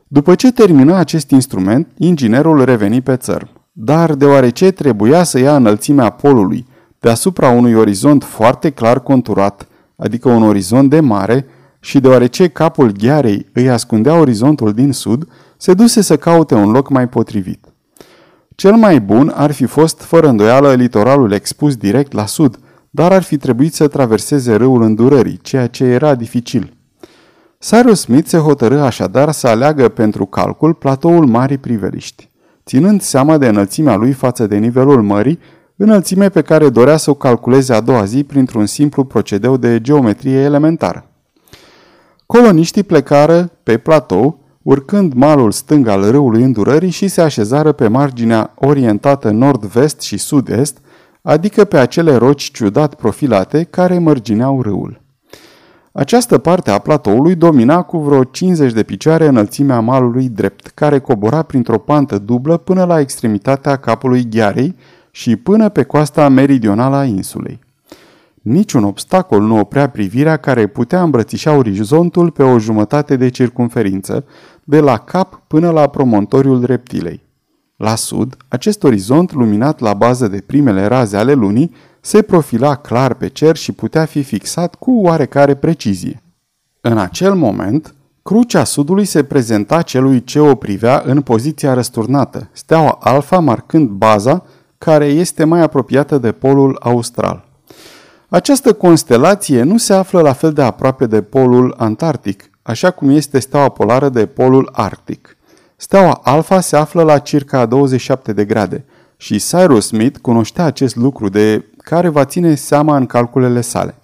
După 0.08 0.36
ce 0.36 0.52
termină 0.52 0.96
acest 0.96 1.30
instrument, 1.30 1.88
inginerul 1.98 2.66
reveni 2.66 3.02
pe 3.02 3.16
țărm. 3.16 3.59
Dar 3.72 4.14
deoarece 4.14 4.72
trebuia 4.72 5.24
să 5.24 5.40
ia 5.40 5.56
înălțimea 5.56 6.10
polului 6.10 6.66
deasupra 7.00 7.50
unui 7.50 7.74
orizont 7.74 8.24
foarte 8.24 8.70
clar 8.70 9.00
conturat, 9.04 9.68
adică 9.96 10.30
un 10.30 10.44
orizont 10.44 10.90
de 10.90 11.00
mare, 11.00 11.46
și 11.80 12.00
deoarece 12.00 12.48
capul 12.48 12.92
ghearei 12.92 13.46
îi 13.54 13.70
ascundea 13.70 14.16
orizontul 14.16 14.74
din 14.74 14.92
sud, 14.92 15.28
se 15.58 15.74
duse 15.74 16.02
să 16.02 16.18
caute 16.18 16.56
un 16.56 16.72
loc 16.72 16.90
mai 16.90 17.10
potrivit. 17.10 17.66
Cel 18.56 18.76
mai 18.76 19.02
bun 19.02 19.32
ar 19.36 19.52
fi 19.52 19.66
fost, 19.66 20.02
fără 20.02 20.28
îndoială, 20.28 20.74
litoralul 20.74 21.32
expus 21.32 21.76
direct 21.76 22.12
la 22.12 22.26
sud, 22.26 22.60
dar 22.90 23.12
ar 23.12 23.24
fi 23.24 23.38
trebuit 23.38 23.74
să 23.74 23.88
traverseze 23.88 24.56
râul 24.56 24.82
îndurării, 24.82 25.40
ceea 25.42 25.68
ce 25.68 25.84
era 25.84 26.16
dificil. 26.16 26.74
Cyrus 27.60 28.00
Smith 28.00 28.28
se 28.28 28.38
hotărâ 28.38 28.80
așadar 28.80 29.32
să 29.32 29.48
aleagă 29.48 29.90
pentru 29.90 30.26
calcul 30.26 30.74
platoul 30.74 31.26
Marii 31.26 31.58
Priveliști, 31.58 32.29
ținând 32.70 33.02
seama 33.02 33.38
de 33.38 33.48
înălțimea 33.48 33.96
lui 33.96 34.12
față 34.12 34.48
de 34.48 34.58
nivelul 34.58 35.02
mării, 35.02 35.40
înălțime 35.76 36.30
pe 36.30 36.42
care 36.42 36.70
dorea 36.70 36.98
să 36.98 37.10
o 37.10 37.14
calculeze 37.14 37.74
a 37.74 37.82
doua 37.82 38.04
zi 38.04 38.24
printr-un 38.24 38.66
simplu 38.66 39.04
procedeu 39.04 39.58
de 39.58 39.82
geometrie 39.82 40.40
elementară. 40.40 41.10
Coloniștii 42.26 42.84
plecară 42.84 43.52
pe 43.64 43.78
platou, 43.78 44.40
urcând 44.62 45.14
malul 45.14 45.52
stâng 45.52 45.88
al 45.88 46.12
râului 46.12 46.44
îndurării 46.44 46.90
și 46.90 47.08
se 47.08 47.22
așezară 47.22 47.72
pe 47.72 47.88
marginea 47.88 48.54
orientată 48.56 49.30
nord-vest 49.30 50.02
și 50.02 50.18
sud-est, 50.18 50.78
adică 51.22 51.64
pe 51.64 51.78
acele 51.78 52.16
roci 52.16 52.52
ciudat 52.52 52.94
profilate 52.96 53.64
care 53.64 53.98
mărgineau 53.98 54.62
râul. 54.62 55.02
Această 55.92 56.38
parte 56.38 56.72
a 56.72 56.80
platoului 56.80 57.36
domina 57.36 57.82
cu 57.82 57.98
vreo 57.98 58.24
50 58.24 58.74
de 58.74 58.84
picioare 58.84 59.28
înălțimea 59.28 59.80
malului 59.80 60.30
drept, 60.30 60.68
care 60.68 61.00
cobora 61.00 61.42
printr-o 61.42 61.78
pantă 61.78 62.18
dublă 62.18 62.58
până 62.58 62.84
la 62.84 63.00
extremitatea 63.00 63.76
capului 63.76 64.30
ghearei 64.30 64.76
și 65.12 65.36
până 65.36 65.70
pe 65.70 65.84
coasta 65.84 66.30
meridională 66.30 66.96
a 66.96 67.04
insulei. 67.04 67.60
Niciun 68.42 68.84
obstacol 68.84 69.42
nu 69.42 69.60
oprea 69.60 69.90
privirea 69.90 70.38
care 70.38 70.68
putea 70.68 71.02
îmbrățișa 71.04 71.52
orizontul 71.52 72.32
pe 72.32 72.44
o 72.44 72.60
jumătate 72.60 73.16
de 73.16 73.30
circumferință, 73.30 74.26
de 74.64 74.80
la 74.80 74.98
cap 74.98 75.42
până 75.48 75.70
la 75.70 75.88
promontoriul 75.88 76.66
reptilei. 76.66 77.28
La 77.76 77.96
sud, 77.96 78.38
acest 78.48 78.84
orizont, 78.84 79.34
luminat 79.34 79.80
la 79.80 79.94
bază 79.94 80.28
de 80.28 80.44
primele 80.46 80.86
raze 80.86 81.18
ale 81.18 81.34
lunii, 81.34 81.74
se 82.10 82.22
profila 82.22 82.76
clar 82.76 83.14
pe 83.14 83.28
cer 83.28 83.56
și 83.56 83.72
putea 83.72 84.06
fi 84.06 84.24
fixat 84.24 84.76
cu 84.76 84.92
oarecare 84.92 85.56
precizie. 85.56 86.22
În 86.82 86.98
acel 86.98 87.34
moment, 87.34 87.94
crucea 88.24 88.64
sudului 88.64 89.06
se 89.06 89.24
prezenta 89.24 89.82
celui 89.82 90.24
ce 90.24 90.40
o 90.40 90.56
privea 90.56 91.02
în 91.06 91.22
poziția 91.22 91.74
răsturnată, 91.74 92.50
steaua 92.52 92.98
alfa 93.02 93.40
marcând 93.40 93.90
baza 93.90 94.44
care 94.78 95.06
este 95.06 95.44
mai 95.44 95.62
apropiată 95.62 96.18
de 96.18 96.32
polul 96.32 96.78
austral. 96.82 97.46
Această 98.30 98.74
constelație 98.74 99.64
nu 99.64 99.78
se 99.78 99.94
află 99.94 100.22
la 100.22 100.34
fel 100.34 100.54
de 100.54 100.62
aproape 100.62 101.06
de 101.06 101.22
polul 101.22 101.74
antarctic, 101.78 102.50
așa 102.62 102.92
cum 102.92 103.10
este 103.10 103.40
steaua 103.40 103.70
polară 103.70 104.10
de 104.10 104.26
polul 104.26 104.70
arctic. 104.72 105.38
Steaua 105.76 106.20
alfa 106.24 106.60
se 106.60 106.76
află 106.76 107.04
la 107.04 107.18
circa 107.18 107.66
27 107.66 108.34
de 108.34 108.46
grade 108.46 108.86
și 109.22 109.38
Cyrus 109.38 109.86
Smith 109.86 110.20
cunoștea 110.22 110.66
acest 110.66 110.96
lucru 110.96 111.30
de 111.30 111.66
care 111.78 112.10
va 112.10 112.26
ține 112.26 112.56
seama 112.56 112.98
în 112.98 113.06
calculele 113.06 113.62
sale. 113.62 113.96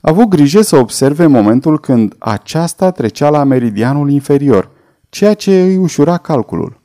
A 0.00 0.10
avut 0.10 0.28
grijă 0.28 0.60
să 0.60 0.76
observe 0.76 1.26
momentul 1.26 1.80
când 1.80 2.14
aceasta 2.18 2.90
trecea 2.90 3.30
la 3.30 3.44
meridianul 3.44 4.10
inferior, 4.10 4.70
ceea 5.08 5.34
ce 5.34 5.62
îi 5.62 5.76
ușura 5.76 6.16
calculul. 6.16 6.80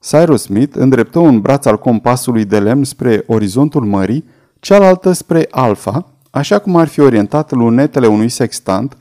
Cyrus 0.00 0.42
Smith 0.42 0.76
îndreptă 0.78 1.18
un 1.18 1.40
braț 1.40 1.64
al 1.64 1.78
compasului 1.78 2.44
de 2.44 2.58
lemn 2.58 2.84
spre 2.84 3.24
orizontul 3.26 3.84
mării, 3.84 4.24
cealaltă 4.60 5.12
spre 5.12 5.46
alfa, 5.50 6.12
așa 6.30 6.58
cum 6.58 6.76
ar 6.76 6.88
fi 6.88 7.00
orientat 7.00 7.50
lunetele 7.50 8.06
unui 8.06 8.28
sextant, 8.28 8.96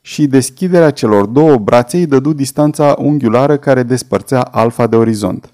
și 0.00 0.26
deschiderea 0.26 0.90
celor 0.90 1.26
două 1.26 1.56
brațe 1.56 1.96
îi 1.96 2.06
dădu 2.06 2.32
distanța 2.32 2.94
unghiulară 2.98 3.56
care 3.56 3.82
despărțea 3.82 4.40
alfa 4.40 4.86
de 4.86 4.96
orizont. 4.96 5.50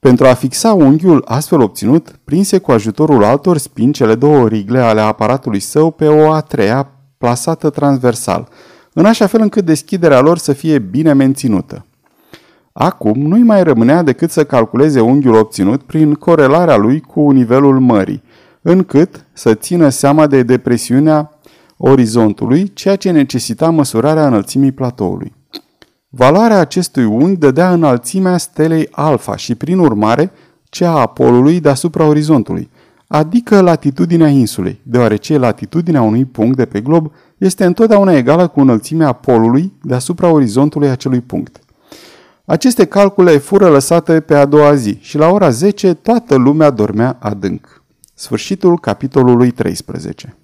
Pentru 0.00 0.26
a 0.26 0.34
fixa 0.34 0.72
unghiul 0.72 1.22
astfel 1.26 1.60
obținut, 1.60 2.18
prinse 2.24 2.58
cu 2.58 2.72
ajutorul 2.72 3.24
altor 3.24 3.56
spin 3.56 3.92
cele 3.92 4.14
două 4.14 4.48
rigle 4.48 4.78
ale 4.78 5.00
aparatului 5.00 5.60
său 5.60 5.90
pe 5.90 6.06
o 6.06 6.32
a 6.32 6.40
treia 6.40 6.90
plasată 7.18 7.70
transversal, 7.70 8.48
în 8.92 9.04
așa 9.04 9.26
fel 9.26 9.40
încât 9.40 9.64
deschiderea 9.64 10.20
lor 10.20 10.38
să 10.38 10.52
fie 10.52 10.78
bine 10.78 11.12
menținută. 11.12 11.84
Acum 12.72 13.20
nu-i 13.20 13.42
mai 13.42 13.62
rămânea 13.62 14.02
decât 14.02 14.30
să 14.30 14.44
calculeze 14.44 15.00
unghiul 15.00 15.34
obținut 15.34 15.82
prin 15.82 16.14
corelarea 16.14 16.76
lui 16.76 17.00
cu 17.00 17.30
nivelul 17.30 17.80
mării, 17.80 18.22
încât 18.62 19.26
să 19.32 19.54
țină 19.54 19.88
seama 19.88 20.26
de 20.26 20.42
depresiunea 20.42 21.38
orizontului, 21.76 22.72
ceea 22.72 22.96
ce 22.96 23.10
necesita 23.10 23.70
măsurarea 23.70 24.26
înălțimii 24.26 24.72
platoului. 24.72 25.38
Valoarea 26.12 26.58
acestui 26.58 27.04
unghi 27.04 27.36
dădea 27.36 27.72
înălțimea 27.72 28.36
stelei 28.36 28.88
alfa 28.90 29.36
și, 29.36 29.54
prin 29.54 29.78
urmare, 29.78 30.32
cea 30.64 31.00
a 31.00 31.06
polului 31.06 31.60
deasupra 31.60 32.04
orizontului, 32.04 32.70
adică 33.06 33.60
latitudinea 33.60 34.28
insulei, 34.28 34.80
deoarece 34.82 35.38
latitudinea 35.38 36.02
unui 36.02 36.24
punct 36.24 36.56
de 36.56 36.64
pe 36.64 36.80
glob 36.80 37.12
este 37.38 37.64
întotdeauna 37.64 38.12
egală 38.12 38.46
cu 38.48 38.60
înălțimea 38.60 39.12
polului 39.12 39.72
deasupra 39.82 40.28
orizontului 40.28 40.88
acelui 40.88 41.20
punct. 41.20 41.58
Aceste 42.44 42.84
calcule 42.84 43.36
fură 43.36 43.68
lăsate 43.68 44.20
pe 44.20 44.34
a 44.34 44.44
doua 44.44 44.74
zi 44.74 44.98
și 45.00 45.16
la 45.16 45.28
ora 45.28 45.50
10 45.50 45.94
toată 45.94 46.34
lumea 46.34 46.70
dormea 46.70 47.16
adânc. 47.20 47.82
Sfârșitul 48.14 48.78
capitolului 48.78 49.50
13 49.50 50.36